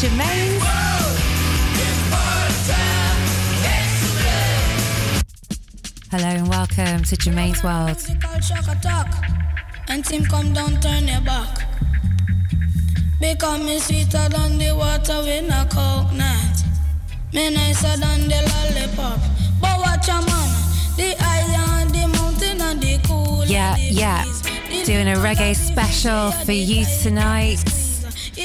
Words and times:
Germaine's. 0.00 0.62
Hello 6.10 6.24
and 6.24 6.48
welcome 6.48 7.04
to 7.04 7.16
Germaine's 7.18 7.62
World. 7.62 7.98
And 9.88 10.02
team 10.02 10.24
come 10.24 10.54
down, 10.54 10.80
turn 10.80 11.06
your 11.06 11.20
back. 11.20 11.66
Because 13.20 13.62
me 13.62 13.78
sweeter 13.78 14.26
than 14.30 14.56
the 14.56 14.74
water 14.74 15.18
with 15.18 15.52
a 15.52 15.68
coconut. 15.68 16.64
Me 17.34 17.50
nicer 17.50 17.94
than 17.98 18.26
the 18.26 18.40
lollipop. 18.48 19.20
But 19.60 19.80
watch 19.80 20.08
a 20.08 20.12
man, 20.12 20.50
the 20.96 21.14
on 21.20 21.88
the 21.88 22.08
mountain 22.08 22.58
and 22.62 22.80
the 22.80 22.98
cool. 23.06 23.44
Yeah, 23.44 23.76
yeah. 23.76 24.24
Doing 24.86 25.08
a 25.08 25.16
reggae 25.16 25.54
special 25.54 26.30
for 26.30 26.52
you 26.52 26.86
tonight. 27.02 27.79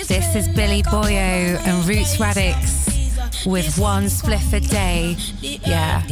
This 0.03 0.35
is 0.35 0.49
Billy 0.49 0.83
Boyo 0.83 1.57
and 1.65 1.87
Roots 1.87 2.17
Radics 2.17 3.45
with 3.45 3.77
one 3.79 4.03
spliff 4.03 4.51
a 4.51 4.59
day. 4.59 5.15
Yeah. 5.39 6.03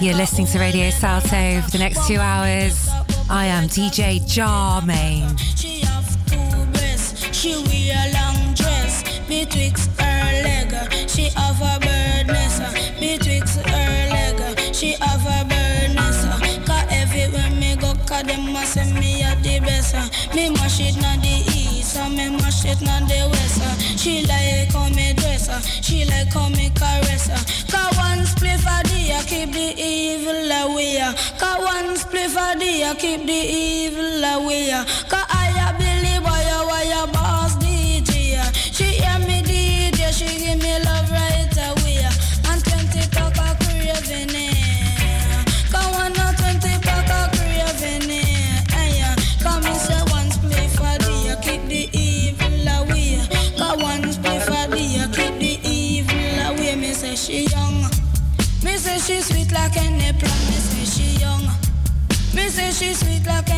You're 0.00 0.14
listening 0.14 0.46
to 0.46 0.58
Radio 0.58 0.88
Salto 0.88 1.60
for 1.60 1.70
the 1.70 1.78
next 1.78 2.08
two 2.08 2.16
hours. 2.16 2.88
I 3.28 3.44
am 3.44 3.68
DJ 3.68 4.26
Germaine. 4.26 5.36
She 5.36 5.80
have 5.80 6.08
two 6.24 6.72
breasts. 6.72 7.36
She 7.36 7.54
wear 7.54 7.94
a 7.98 8.12
long 8.14 8.54
dress 8.54 9.04
betwixt 9.28 9.90
her 10.00 10.42
leg. 10.44 11.10
She 11.10 11.28
have 11.36 11.60
a 11.60 11.78
bird 11.78 12.26
nest 12.28 12.62
betwixt 12.98 13.60
her 13.60 13.85
the 19.92 19.98
best. 19.98 20.34
Me 20.34 20.50
mash 20.50 20.80
it 20.80 20.96
na 20.96 21.16
the 21.16 21.44
east, 21.54 21.96
and 21.96 22.16
me 22.16 22.30
mash 22.30 22.64
it 22.64 22.80
na 22.80 23.00
the 23.00 23.28
west. 23.30 23.60
Uh. 23.62 23.76
She 23.96 24.22
like 24.26 24.72
how 24.72 24.88
me 24.88 25.12
dress, 25.14 25.48
she 25.84 26.04
like 26.04 26.32
how 26.32 26.48
me 26.48 26.70
caress. 26.70 27.28
Uh. 27.28 27.36
Cause 27.70 27.96
one 27.96 28.24
spliff 28.26 28.64
a 28.66 28.82
day, 28.88 29.14
I 29.14 29.22
keep 29.24 29.52
the 29.52 29.74
evil 29.76 30.50
away. 30.50 30.98
Uh. 30.98 31.12
Cause 31.38 31.64
one 31.64 31.96
spliff 31.96 32.36
a 32.36 32.58
day, 32.58 32.84
I 32.84 32.94
keep 32.94 33.26
the 33.26 33.32
evil 33.32 34.24
away. 34.24 34.70
Cause 35.08 35.26
I 35.28 35.45
Me 62.76 62.92
say 62.92 62.92
she 62.92 62.94
sweet 62.94 63.26
like 63.26 63.55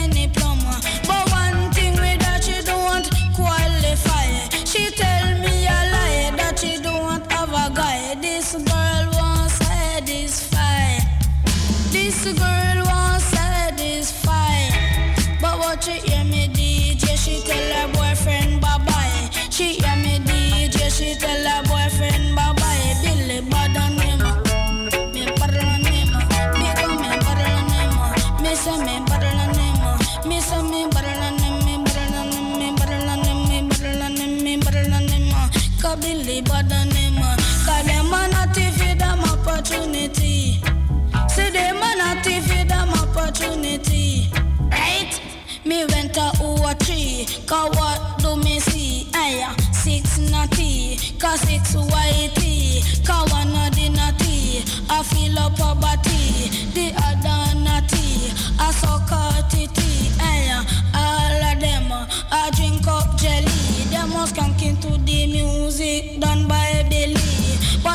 to 46.75 46.85
O3, 46.85 47.47
cause 47.47 47.77
what 47.77 48.19
do 48.19 48.37
me 48.37 48.61
see? 48.61 49.09
Aya, 49.15 49.55
six 49.73 50.19
natty, 50.19 50.99
cause 51.19 51.41
six 51.41 51.75
whitey, 51.75 52.83
cause 53.07 53.31
one 53.31 53.49
of 53.49 53.75
the 53.75 53.89
natty, 53.91 54.65
I 54.91 55.03
feel 55.03 55.39
up 55.39 55.55
a 55.55 55.75
body, 55.79 56.49
the 56.75 56.93
other 56.97 57.59
natty, 57.61 58.33
I 58.59 58.71
suck 58.73 59.11
out 59.13 59.51
titty, 59.51 60.11
aya, 60.21 60.65
all 60.95 61.53
of 61.53 61.61
them, 61.61 61.93
I 62.31 62.51
drink 62.57 62.87
up 62.87 63.17
jelly, 63.17 63.45
them 63.91 64.13
was 64.13 64.33
skanking 64.33 64.81
to 64.83 64.99
the 65.05 65.27
music 65.27 66.21
done 66.21 66.49
by 66.49 66.68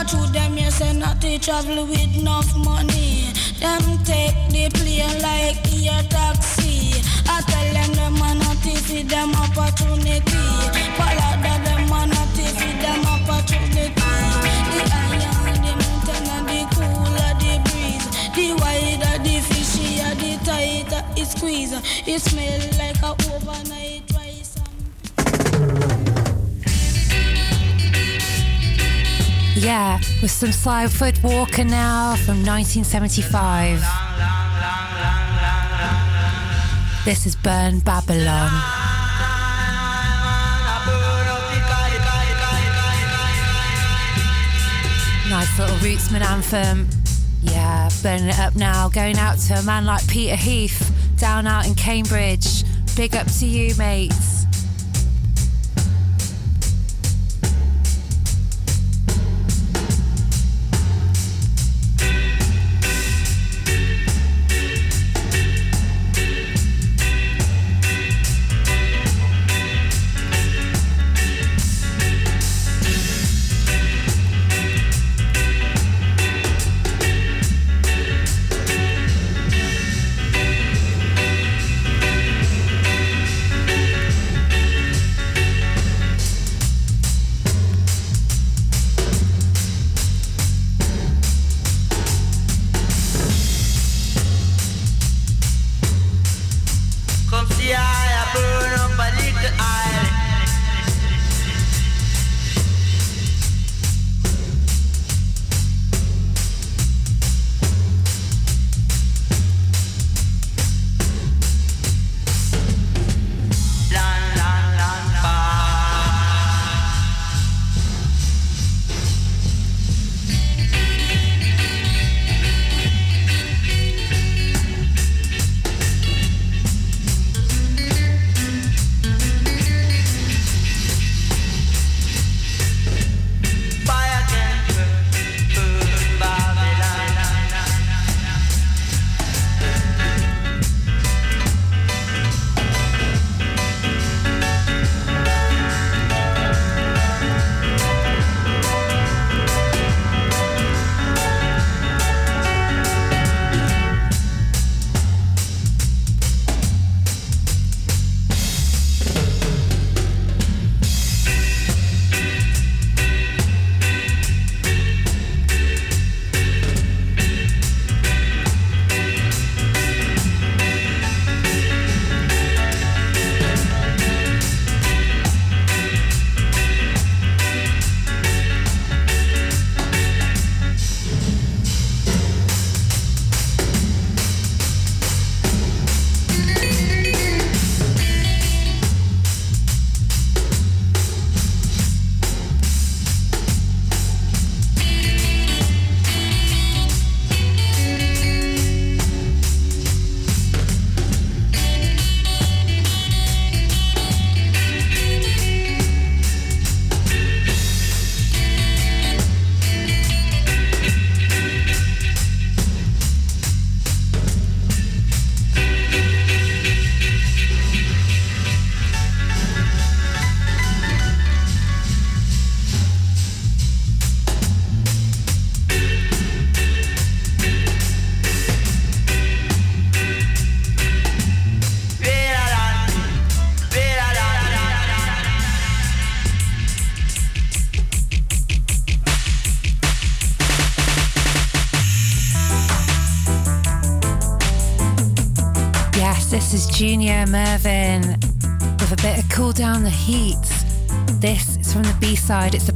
To 0.03 0.18
them 0.34 0.58
you 0.58 0.69
say 0.69 0.91
not 0.94 1.22
to 1.22 1.40
travel 1.40 1.86
with 1.86 2.18
enough 2.18 2.53
money, 2.58 3.31
them 3.59 3.81
take 4.03 4.36
the 4.50 4.69
plane 4.75 5.22
like 5.22 5.58
air 5.72 6.03
taxi, 6.09 7.02
I 7.25 7.41
tell 7.47 7.74
them 7.74 7.94
them 7.96 8.22
a 8.22 8.36
not 8.36 8.58
feed 8.58 9.09
them 9.09 9.34
opportunity. 9.34 10.44
Follow 11.00 11.34
them 11.42 11.92
a 11.92 12.06
not 12.06 12.30
to 12.36 12.46
feed 12.52 12.78
them 12.84 13.06
opportunity. 13.06 13.94
The 13.96 14.81
higher 14.92 15.56
the 15.63 15.72
mountain 15.81 16.28
and 16.36 16.46
the 16.52 16.59
cooler 16.75 17.34
the 17.40 17.53
breeze. 17.63 18.08
The 18.36 18.47
wider 18.59 19.16
the 19.24 19.36
fishier, 19.40 20.13
the 20.19 20.31
tighter 20.46 21.03
it 21.16 21.28
squeeze. 21.28 21.72
It 22.06 22.19
smell 22.22 22.62
like 22.78 23.02
a 23.02 23.12
overnight 23.34 24.12
Yeah, 29.63 29.97
with 30.22 30.29
some 30.29 30.51
Sylford 30.51 31.24
Walker 31.24 31.63
now 31.63 32.18
from 32.18 32.44
1975. 32.44 33.79
This 37.06 37.25
is 37.25 37.38
Burn 37.38 37.79
Babylon. 37.79 38.51
Nice 45.29 45.57
little 45.57 45.78
Rootsman 45.78 46.22
anthem. 46.22 46.90
Yeah, 47.41 47.88
burning 48.01 48.28
it 48.28 48.40
up 48.40 48.57
now. 48.57 48.90
Going 48.90 49.18
out 49.18 49.38
to 49.47 49.53
a 49.53 49.63
man 49.63 49.85
like 49.85 50.06
Peter 50.09 50.35
Heath 50.35 50.94
down 51.18 51.47
out 51.47 51.66
in 51.66 51.75
Cambridge. 51.75 52.66
Big 52.97 53.16
up 53.16 53.28
to 53.40 53.45
you, 53.45 53.74
mates. 53.75 54.33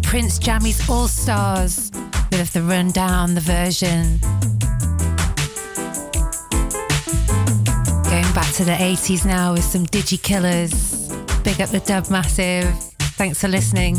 Prince 0.07 0.39
Jammy's 0.39 0.89
All 0.89 1.09
Stars, 1.09 1.91
bit 2.31 2.39
of 2.39 2.53
the 2.53 2.61
rundown, 2.61 3.35
the 3.35 3.41
version. 3.41 4.17
Going 8.09 8.33
back 8.33 8.49
to 8.53 8.63
the 8.63 8.71
80s 8.71 9.25
now 9.25 9.51
with 9.51 9.65
some 9.65 9.85
Digi 9.85 10.19
Killers. 10.23 11.09
Big 11.43 11.59
up 11.59 11.71
the 11.71 11.81
dub 11.85 12.09
massive. 12.09 12.73
Thanks 13.17 13.41
for 13.41 13.49
listening. 13.49 13.97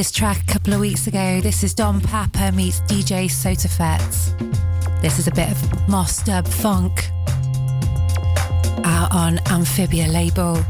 This 0.00 0.10
track 0.10 0.42
a 0.48 0.52
couple 0.52 0.72
of 0.72 0.80
weeks 0.80 1.06
ago. 1.06 1.42
This 1.42 1.62
is 1.62 1.74
Don 1.74 2.00
Papa 2.00 2.52
meets 2.52 2.80
DJ 2.80 3.26
Sotafet. 3.26 4.00
This 5.02 5.18
is 5.18 5.28
a 5.28 5.30
bit 5.30 5.50
of 5.50 5.88
Moss 5.90 6.24
Dub 6.24 6.48
Funk 6.48 7.10
out 8.82 9.12
on 9.12 9.40
Amphibia 9.50 10.08
label. 10.08 10.64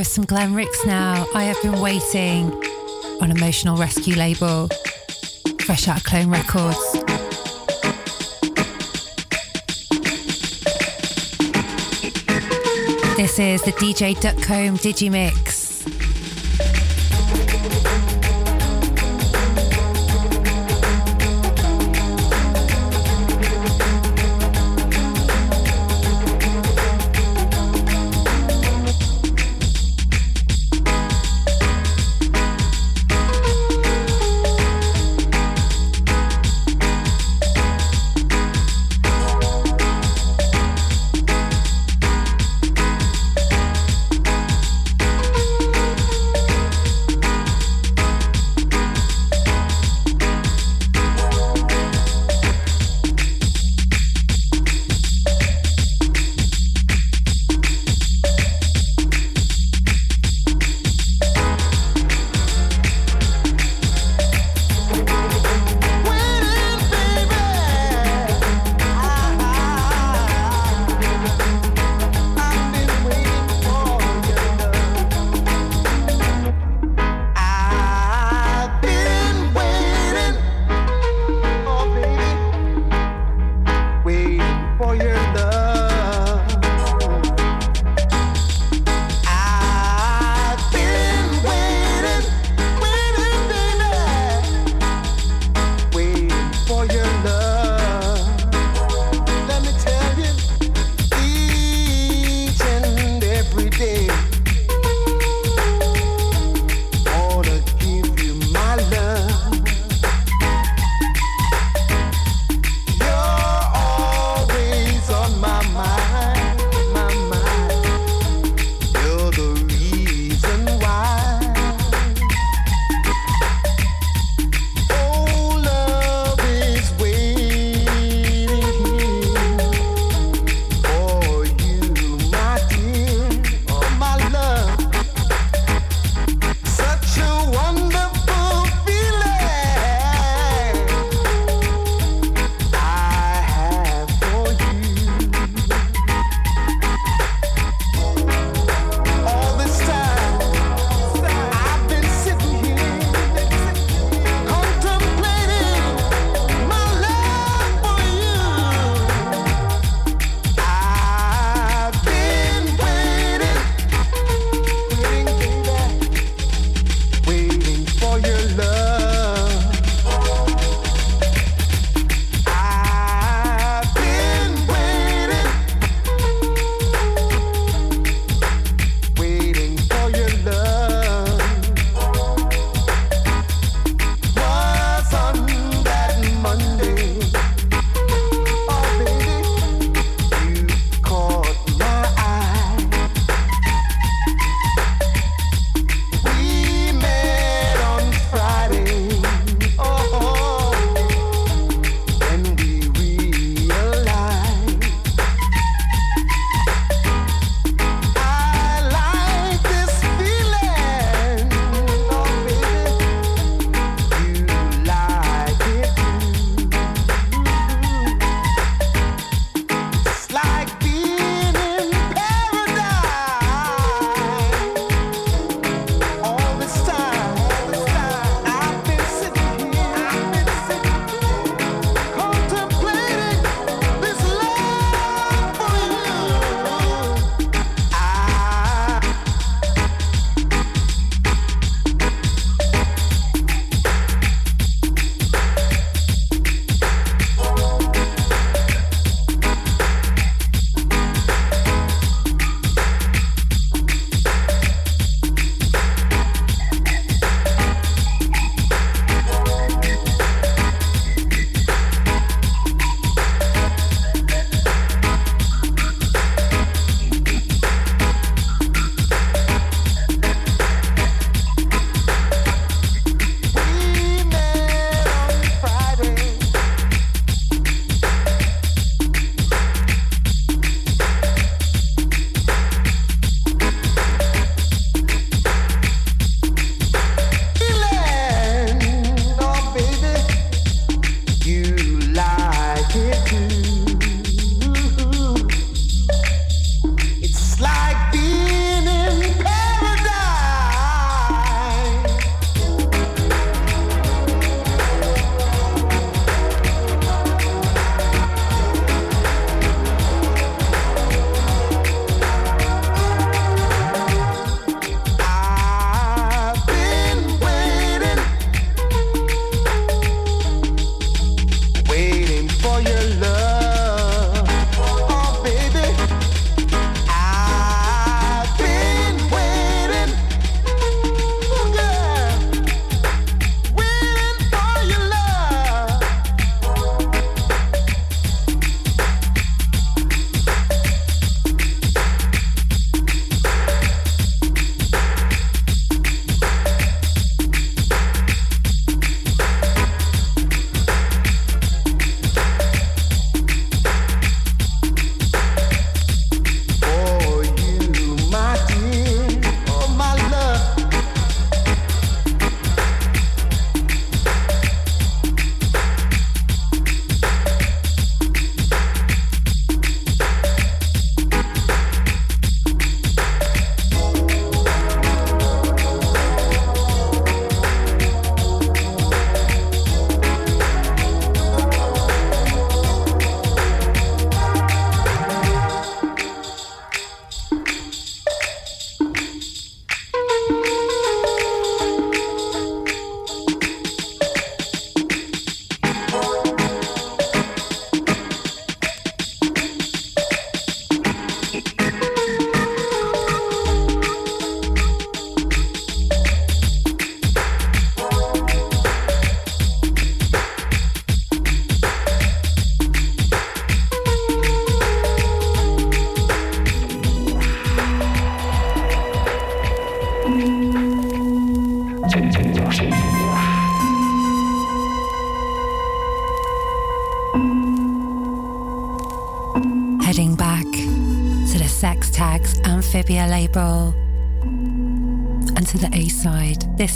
With 0.00 0.06
some 0.06 0.24
Glen 0.24 0.54
Ricks 0.54 0.86
now. 0.86 1.26
I 1.34 1.42
have 1.42 1.60
been 1.60 1.78
waiting 1.78 2.50
on 3.20 3.30
Emotional 3.30 3.76
Rescue 3.76 4.16
label, 4.16 4.70
fresh 5.60 5.88
out 5.88 5.98
of 5.98 6.04
Clone 6.04 6.30
Records. 6.30 6.78
This 13.14 13.38
is 13.38 13.60
the 13.60 13.72
DJ 13.72 14.16
Duckcomb 14.16 14.78
Digimix. 14.78 15.59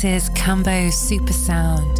Is 0.04 0.28
Cambo 0.30 0.92
Super 0.92 1.32
Sound 1.32 1.93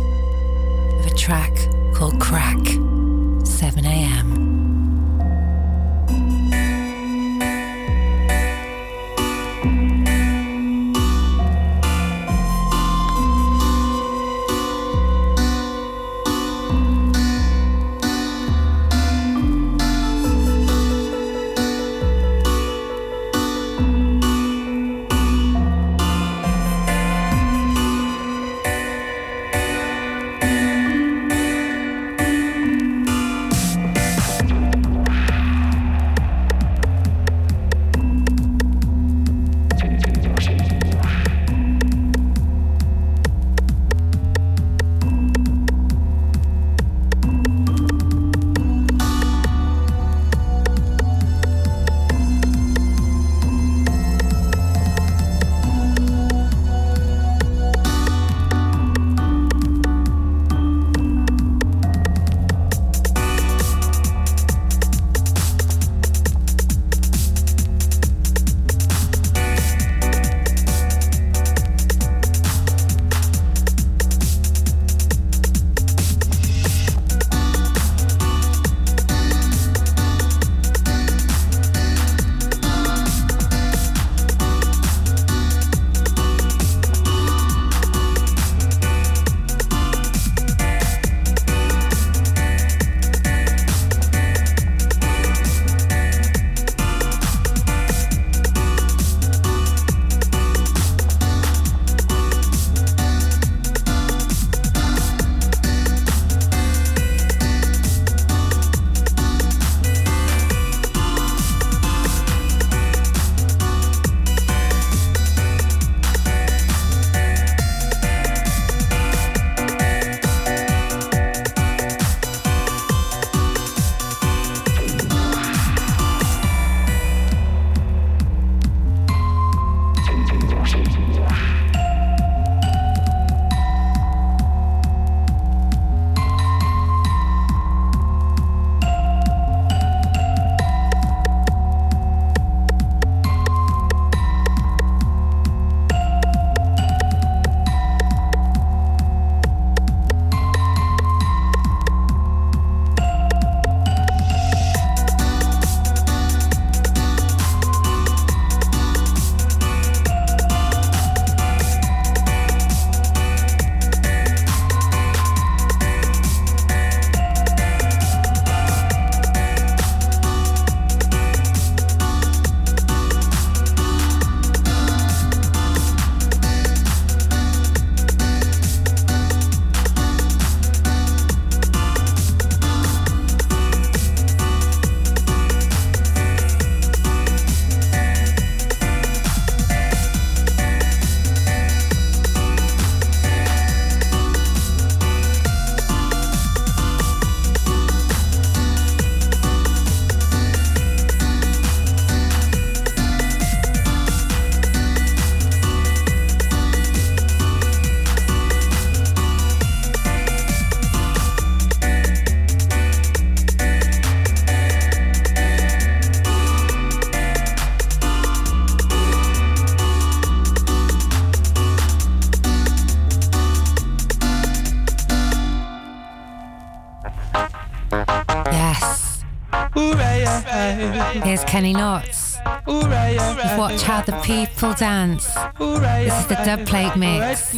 Kenny 231.42 231.73
Knots. 231.73 232.37
Watch 232.66 233.83
how 233.83 234.03
the 234.03 234.20
people 234.23 234.75
dance. 234.75 235.27
This 235.59 236.20
is 236.20 236.27
the 236.27 236.37
dubplate 236.37 236.97
mix. 236.97 237.55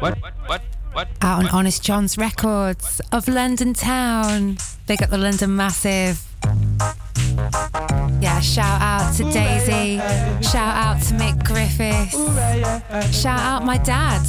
What? 0.00 0.16
What? 0.46 0.62
What? 0.92 1.08
Out 1.22 1.38
on 1.40 1.48
Honest 1.48 1.82
Jon's 1.82 2.18
Records 2.18 3.00
of 3.12 3.26
London 3.28 3.74
Town. 3.74 4.58
Big 4.86 5.02
up 5.02 5.10
the 5.10 5.18
London 5.18 5.56
Massive. 5.56 6.26
Yeah, 8.20 8.40
shout 8.40 8.80
out 8.82 9.14
to 9.16 9.24
Daisy. 9.32 9.98
Shout 10.46 10.74
out 10.76 11.00
to 11.02 11.14
Mick 11.14 11.42
Griffiths. 11.44 12.16
Shout 13.16 13.40
out 13.40 13.64
my 13.64 13.78
dad. 13.78 14.20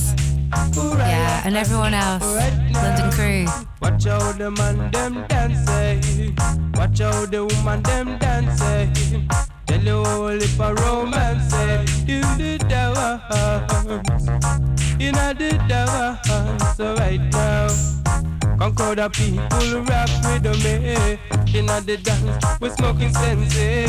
Yeah, 0.54 1.42
and 1.46 1.56
everyone 1.56 1.94
else. 1.94 2.24
London 2.74 3.12
crew. 3.12 3.46
Watch 3.82 4.08
out 4.08 4.38
the 4.38 4.52
man 4.52 4.92
them 4.92 5.26
dance. 5.28 5.70
Eh? 5.70 6.32
Watch 6.76 7.02
out 7.02 7.32
the 7.32 7.46
woman 7.46 7.82
them 7.84 8.18
dance. 8.20 8.62
Eh? 8.62 8.88
Tell 9.68 9.82
you 9.82 9.98
all 9.98 10.28
if 10.30 10.60
a 10.60 10.74
romance 10.74 11.54
eh? 11.54 11.86
in 12.08 12.22
the 12.38 12.58
dance. 12.68 13.22
In 15.00 15.14
the 15.16 15.60
dance 15.68 16.78
So 16.78 16.96
right 16.96 17.22
now. 17.32 18.01
Conquer 18.62 18.94
the 18.94 19.10
people 19.10 19.82
rap 19.86 20.08
with 20.24 20.46
me. 20.64 21.18
In 21.58 21.66
the 21.66 21.98
dance, 21.98 22.46
we 22.62 22.70
smoking 22.70 23.12
sensi. 23.12 23.88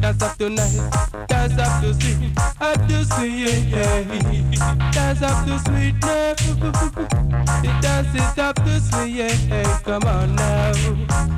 Dance 0.00 0.22
eh. 0.22 0.26
up 0.26 0.36
tonight, 0.38 1.26
dance 1.26 1.58
up 1.58 1.82
to 1.82 1.92
sweet, 1.92 2.30
up 2.60 2.86
to 2.86 3.04
sweet, 3.04 3.66
yeah. 3.66 4.92
Dance 4.92 5.22
up 5.22 5.44
to 5.44 5.58
sweet 5.66 5.96
now. 6.02 6.34
The 7.62 7.78
dance 7.82 8.14
is 8.14 8.38
up 8.38 8.54
to 8.62 8.80
sweet, 8.80 9.10
yeah. 9.10 9.80
Come 9.82 10.04
on 10.04 10.36
now. 10.36 10.72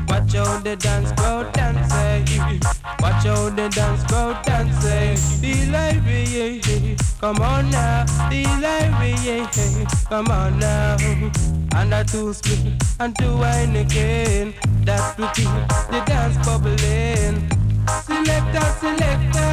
Watch 0.07 0.35
out 0.35 0.62
the 0.62 0.77
dance 0.77 1.11
crowd 1.12 1.55
dancing. 1.55 2.29
Eh. 2.29 2.59
Watch 3.01 3.25
out 3.25 3.57
the 3.57 3.70
dance 3.70 4.05
crowd 4.05 4.44
dancing. 4.44 4.92
Eh. 4.92 5.40
The 5.40 5.70
life, 5.73 6.05
yeah, 6.07 6.97
come 7.18 7.40
on 7.40 7.70
now. 7.70 8.05
The 8.29 8.44
life, 8.61 9.25
yeah, 9.25 9.87
come 10.11 10.29
on 10.29 10.59
now. 10.59 11.63
And 11.76 11.92
a 11.92 12.04
two 12.04 12.32
split 12.32 12.82
and 13.00 13.16
two 13.18 13.37
wine 13.37 13.76
again. 13.76 14.54
That 14.84 15.18
will 15.18 15.28
keep 15.34 15.50
the 15.90 16.02
dance 16.06 16.37
bubbling. 16.46 17.50
Selector, 18.06 18.66
selector, 18.80 19.52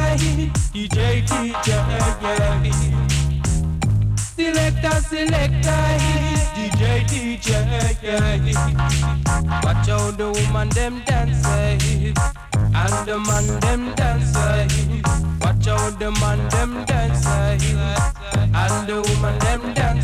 DJ, 0.72 1.22
DJ, 1.26 1.52
yeah. 1.66 2.62
Selector, 4.16 5.00
selector, 5.08 5.82
DJ, 6.54 7.04
DJ. 7.10 7.72
Watch 9.64 9.88
out 9.88 10.16
the 10.16 10.30
woman 10.30 10.68
them 10.70 11.02
dancing, 11.04 12.14
and 12.54 13.06
the 13.06 13.18
man 13.18 13.46
them 13.60 13.94
dancing. 13.94 15.02
Watch 15.40 15.66
out 15.68 15.98
the 15.98 16.10
man 16.20 16.48
them 16.48 16.84
dancing, 16.84 17.78
and 18.54 18.86
the 18.88 19.02
woman 19.02 19.38
them 19.40 19.74
dancing. 19.74 20.01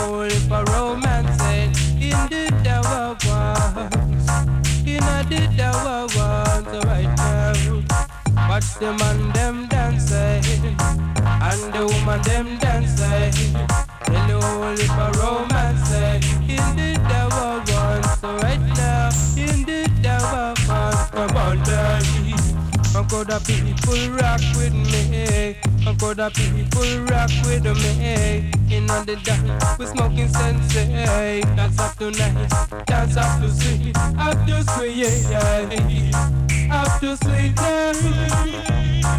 Hello, 0.00 0.30
for 0.48 0.64
romancing 0.72 1.72
in 2.00 2.18
the 2.30 2.46
tower 2.62 3.16
ones, 3.26 4.28
in 4.86 5.02
the 5.28 5.42
tower 5.56 6.06
ones 6.14 6.84
right 6.86 7.12
now. 7.16 8.48
Watch 8.48 8.74
the 8.78 8.92
man 8.92 9.32
them 9.32 9.66
dancing 9.66 10.76
and 11.24 11.72
the 11.74 11.84
woman 11.86 12.22
them 12.22 12.58
dancing. 12.58 13.32
Hello, 14.06 14.72
if 14.72 14.88
a 14.88 15.10
romance 15.18 15.90
in 16.48 16.76
the 16.76 16.94
one. 17.74 18.02
So 18.20 18.36
right 18.38 18.64
now, 18.78 19.10
in 19.36 19.64
the 19.64 19.90
devil 20.00 20.54
one, 20.68 21.08
come 21.10 21.36
on, 21.36 21.58
daddy. 21.64 22.07
How 23.08 23.24
could 23.24 23.28
the 23.28 23.40
people 23.40 24.10
rock 24.20 24.40
with 24.54 24.74
me? 24.74 25.56
How 25.82 25.94
could 25.94 26.18
the 26.18 26.28
people 26.28 27.06
rock 27.06 27.30
with 27.46 27.64
me? 27.64 28.50
In 28.68 28.86
the 28.86 29.16
dance, 29.24 29.78
we 29.78 29.86
smoking 29.86 30.28
sensi. 30.28 31.40
Dance 31.56 31.78
up 31.78 31.96
tonight, 31.96 32.84
dance 32.84 33.16
up 33.16 33.40
to 33.40 33.50
sweet, 33.50 33.96
up 33.96 34.44
to 34.44 34.90
yeah. 34.90 36.18
Up 36.70 37.00
to 37.00 37.16
yeah. 37.32 37.92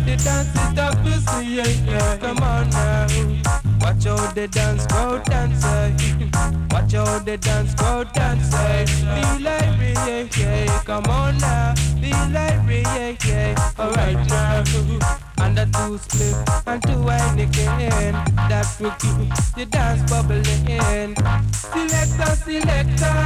The 0.06 0.16
dance 0.24 0.54
is 0.54 0.78
up 0.78 1.04
to 1.04 1.44
yeah. 1.44 2.18
Come 2.18 2.44
on 2.44 2.70
now. 2.70 3.59
Watch 3.90 4.06
out 4.06 4.36
the 4.36 4.48
dance, 4.48 4.86
go 4.86 5.20
dancer. 5.26 5.68
Eh. 5.68 6.30
Watch 6.72 6.94
out 6.94 7.26
the 7.26 7.38
dance, 7.38 7.74
go 7.74 8.04
dancer. 8.04 8.86
Be 8.86 9.22
eh. 9.22 9.38
like 9.42 9.80
me, 9.80 9.94
yeah, 9.94 10.28
yeah. 10.38 10.82
Come 10.84 11.06
on 11.06 11.40
now. 11.40 11.74
Be 12.00 12.12
like 12.32 12.64
me, 12.66 12.82
yeah, 12.82 13.16
yeah. 13.26 13.72
Alright 13.80 14.28
now. 14.30 14.64
And 15.40 15.58
the 15.58 15.66
two 15.74 15.98
split 15.98 16.36
and 16.68 16.84
two 16.84 17.02
wine 17.02 17.40
again. 17.40 18.14
That 18.48 18.68
will 18.80 18.92
keep 18.92 19.34
the 19.56 19.66
dance 19.66 20.04
bubbling. 20.08 20.44
Selector, 21.52 22.36
selector. 22.46 23.18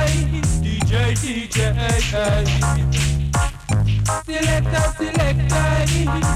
DJ, 0.63 1.12
DJ. 1.19 1.76
Selector, 4.23 4.86
selector, 4.95 5.67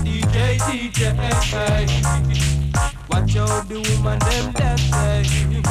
DJ, 0.03 0.59
DJ. 0.91 2.56
Watch 3.10 3.36
out 3.38 3.67
the 3.67 3.75
woman 3.75 4.19
them 4.19 4.51
dancing, 4.53 4.91
eh. 4.93 5.62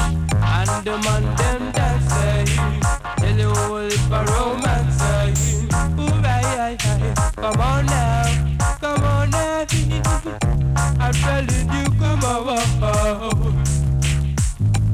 and 0.55 0.85
the 0.85 0.95
man 1.05 1.25
them 1.37 1.73
dancing. 1.73 2.49
Eh. 2.49 2.81
Tell 3.19 3.39
you 3.39 3.49
all 3.49 3.77
it's 3.77 4.07
a 4.07 4.25
romance. 4.33 5.01
Eh. 5.03 6.01
Ooh, 6.01 6.23
aye, 6.25 6.57
aye, 6.65 7.15
Come 7.37 7.61
on 7.61 7.87
now, 7.87 8.25
come 8.81 9.05
on 9.05 9.31
now. 9.31 9.67
I'm 11.01 11.13
telling 11.13 11.69
you, 11.75 11.85
come 12.01 12.21
oh. 12.25 12.59
on. 12.83 13.65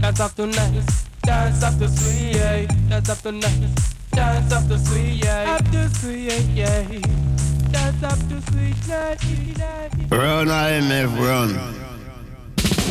Dance 0.01 0.21
up 0.21 0.35
to 0.35 0.47
nice, 0.47 1.05
dance 1.23 1.62
up 1.62 1.79
to 1.79 1.88
sweet, 1.88 2.69
dance 2.88 3.09
up 3.09 3.19
to 3.23 3.33
nice. 3.33 3.93
Dance 4.12 4.53
up 4.53 4.69
the 4.69 4.79
sweet, 4.79 5.25
yeah. 5.25 5.57
Up 5.57 5.65
the 5.73 5.88
sweet, 5.88 6.45
yeah. 6.55 6.83
The 7.73 8.43
sweet, 8.51 8.77
yeah. 8.87 9.15
Run, 10.11 10.49
IMF, 10.49 11.19
run. 11.19 11.91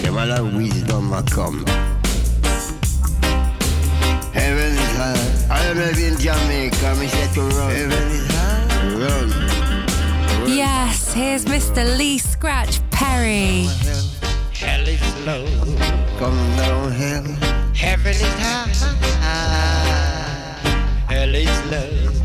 The 0.03 0.11
man 0.11 0.55
wisdom 0.55 1.11
will 1.11 1.23
come. 1.23 1.65
Heaven 4.33 4.73
is 4.73 4.95
high. 4.97 5.47
I 5.49 5.65
am 5.65 5.77
in 5.77 6.17
Jamaica, 6.17 6.95
me 6.99 7.07
said 7.07 7.33
to 7.33 7.41
run. 7.41 7.71
Heaven 7.71 8.07
is 8.11 8.27
high. 8.31 8.61
Run. 9.01 9.29
run. 10.41 10.49
Yes, 10.49 11.13
here's 11.13 11.45
Mr. 11.45 11.97
Lee 11.97 12.17
Scratch 12.17 12.79
Perry. 12.91 13.67
Hell 14.53 14.87
is 14.87 15.25
low. 15.25 15.45
Come 16.19 16.37
down, 16.57 16.91
hell. 16.91 17.23
Heaven 17.73 18.11
is 18.11 18.21
high 18.39 18.91
hell 21.21 21.35
is 21.35 21.71
love. 21.71 22.20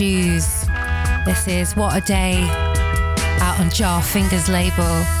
Shoes. 0.00 0.64
This 1.26 1.46
is 1.46 1.76
What 1.76 1.94
a 1.94 2.00
Day 2.00 2.40
out 3.42 3.60
on 3.60 3.68
Jah 3.68 4.00
Fingers 4.00 4.48
label. 4.48 5.19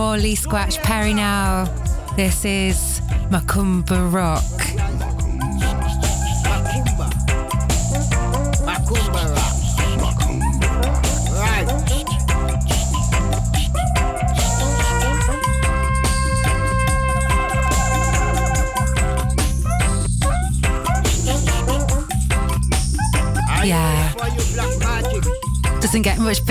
Lee 0.00 0.34
Scratch 0.34 0.78
Perry 0.78 1.12
now. 1.12 1.64
This 2.16 2.44
is 2.44 3.00
Macumba 3.30 4.10
Rock. 4.12 4.49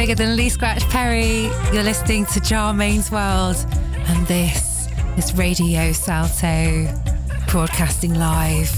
Bigger 0.10 0.26
than 0.26 0.38
Lee 0.38 0.50
Scratch 0.50 0.82
Perry. 0.90 1.52
You're 1.72 1.84
listening 1.84 2.26
to 2.34 2.40
Germaine's 2.40 3.12
World, 3.12 3.64
and 3.94 4.26
this 4.26 4.88
is 5.18 5.36
Radio 5.36 5.92
Salto, 5.92 6.92
broadcasting 7.48 8.16
live 8.16 8.72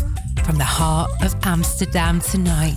from 0.43 0.57
the 0.57 0.65
heart 0.65 1.09
of 1.23 1.33
Amsterdam 1.43 2.19
tonight. 2.19 2.75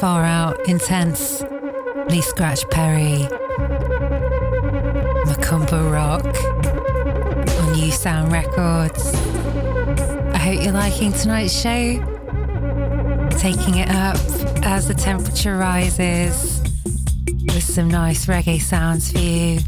Far 0.00 0.24
out, 0.24 0.58
intense. 0.66 1.42
Lee 2.08 2.22
Scratch 2.22 2.66
Perry, 2.70 3.28
Macumba 5.26 5.92
Rock 5.92 6.24
on 7.60 7.72
New 7.74 7.90
Sound 7.90 8.32
Records. 8.32 9.12
I 10.34 10.38
hope 10.38 10.64
you're 10.64 10.72
liking 10.72 11.12
tonight's 11.12 11.52
show. 11.52 11.98
Taking 13.32 13.76
it 13.76 13.90
up 13.90 14.16
as 14.64 14.88
the 14.88 14.94
temperature 14.94 15.58
rises 15.58 16.62
with 17.44 17.62
some 17.62 17.88
nice 17.88 18.24
reggae 18.24 18.58
sounds 18.58 19.12
for 19.12 19.18
you. 19.18 19.58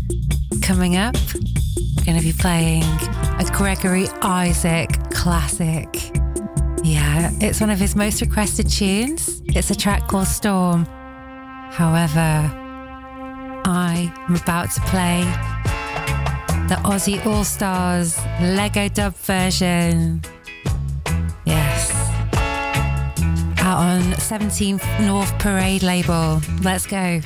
Coming 0.62 0.96
up, 0.96 1.14
we're 1.34 2.04
going 2.06 2.18
to 2.18 2.24
be 2.24 2.32
playing 2.32 2.84
a 2.84 3.44
Gregory 3.52 4.08
Isaac 4.22 5.10
classic. 5.10 5.88
Yeah, 6.82 7.30
it's 7.42 7.60
one 7.60 7.68
of 7.68 7.78
his 7.78 7.94
most 7.94 8.22
requested 8.22 8.70
tunes. 8.70 9.31
It's 9.54 9.70
a 9.70 9.74
track 9.74 10.08
called 10.08 10.28
Storm. 10.28 10.86
However, 11.72 12.50
I 13.66 14.10
am 14.26 14.34
about 14.34 14.70
to 14.72 14.80
play 14.82 15.24
the 16.68 16.76
Ossie 16.84 17.24
All 17.26 17.44
Stars 17.44 18.18
Lego 18.40 18.88
dub 18.88 19.14
version. 19.14 20.22
Yes. 21.44 21.90
Out 23.58 23.78
on 23.78 24.00
17th 24.14 25.06
North 25.06 25.38
Parade 25.38 25.82
label. 25.82 26.40
Let's 26.62 26.86
go. 26.86 27.20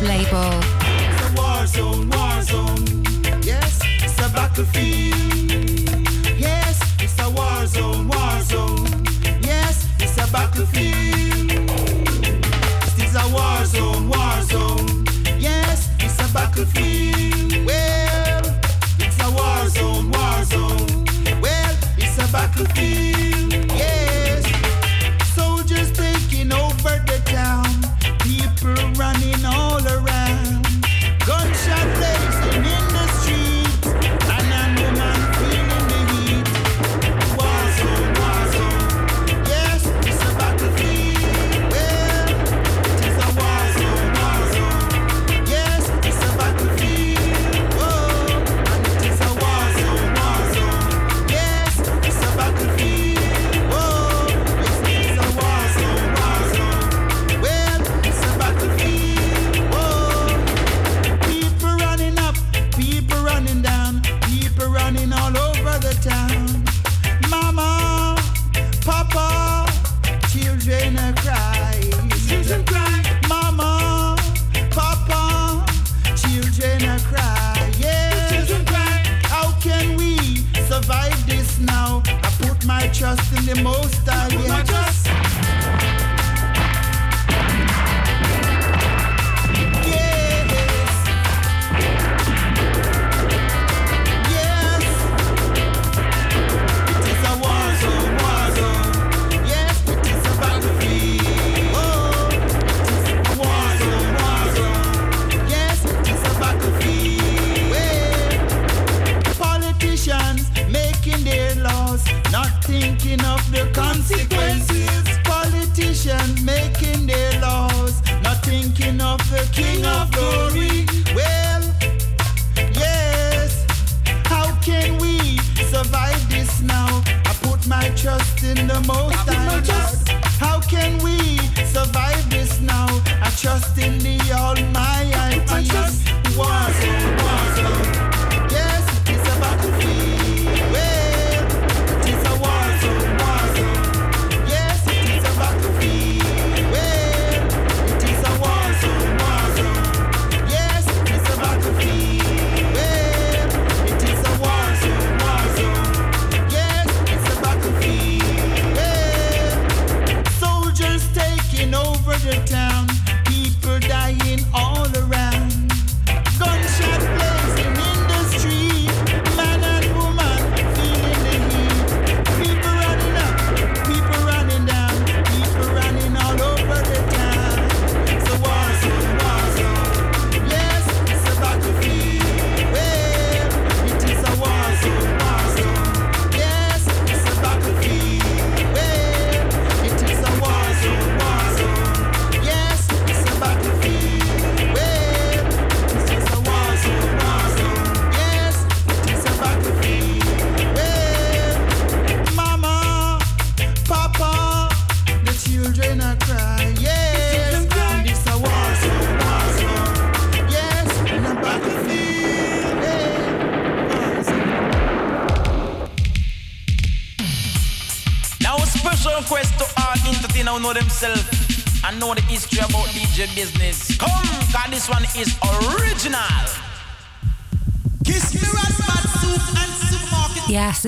Label. 0.00 0.47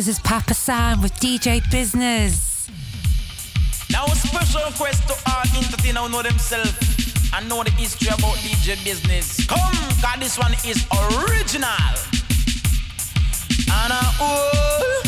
This 0.01 0.09
is 0.09 0.18
Papa 0.20 0.55
San 0.55 1.03
with 1.03 1.12
DJ 1.16 1.61
Business. 1.70 2.70
Now, 3.90 4.07
a 4.07 4.16
special 4.16 4.62
request 4.64 5.07
to 5.09 5.30
all 5.30 5.42
entertainers 5.55 6.03
who 6.03 6.09
know 6.09 6.22
themselves 6.22 6.72
and 7.34 7.46
know 7.51 7.62
the 7.62 7.70
history 7.72 8.09
about 8.09 8.34
DJ 8.38 8.82
Business. 8.82 9.46
Come, 9.46 9.59
God, 10.01 10.18
this 10.18 10.38
one 10.38 10.55
is 10.64 10.86
original. 10.88 11.68
And 13.68 13.92
I 13.92 14.16
oh, 14.20 15.03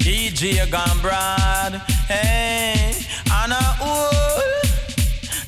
DJ 0.00 0.68
gone 0.68 1.00
broad. 1.00 1.80
Hey, 2.08 2.92
and 3.30 3.52
I 3.52 3.76
oh, 3.80 4.72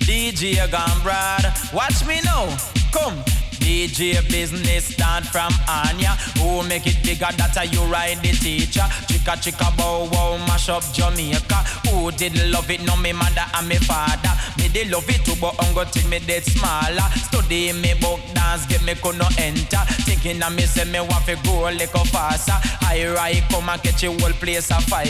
DJ 0.03 0.71
gone 0.71 1.03
broad. 1.03 1.53
Watch 1.75 2.07
me 2.07 2.21
now. 2.23 2.57
Come. 2.93 3.42
DJ 3.73 4.21
business 4.29 4.85
start 4.85 5.25
from 5.25 5.51
Anya. 5.67 6.13
Who 6.37 6.63
make 6.69 6.87
it 6.87 7.03
bigger 7.03 7.33
that 7.41 7.57
are 7.57 7.65
you 7.65 7.81
ride 7.89 8.21
the 8.21 8.33
teacher? 8.33 8.85
Chicka 9.09 9.41
chicka 9.41 9.75
bow 9.79 10.11
wow 10.13 10.37
mash 10.47 10.69
up 10.69 10.85
Jamaica. 10.93 11.65
Who 11.89 12.13
didn't 12.13 12.53
love 12.53 12.71
it? 12.71 12.85
No 12.85 12.97
me 12.97 13.15
mother 13.15 13.49
and 13.57 13.67
me 13.67 13.77
father. 13.77 14.37
Me 14.59 14.69
they 14.69 14.85
love 14.85 15.09
it 15.09 15.25
too, 15.25 15.41
but 15.41 15.57
I'm 15.59 15.73
going 15.73 15.89
till 15.89 16.07
me 16.11 16.19
dead 16.19 16.45
smaller. 16.45 17.09
Study 17.17 17.73
me 17.73 17.95
book 17.97 18.21
dance, 18.35 18.67
get 18.67 18.85
me 18.85 18.95
could 18.95 19.17
no 19.17 19.25
enter. 19.39 19.81
Thinking 20.05 20.43
I 20.43 20.51
me 20.51 20.69
say 20.69 20.85
me 20.85 21.01
want 21.01 21.25
to 21.25 21.37
go 21.41 21.67
a 21.67 21.73
little 21.73 22.05
faster 22.13 22.61
high 22.93 23.15
right 23.15 23.43
come 23.49 23.69
and 23.69 23.83
catch 23.83 24.05
a 24.05 24.11
whole 24.11 24.33
place 24.33 24.71
a 24.71 24.81
fire. 24.83 25.05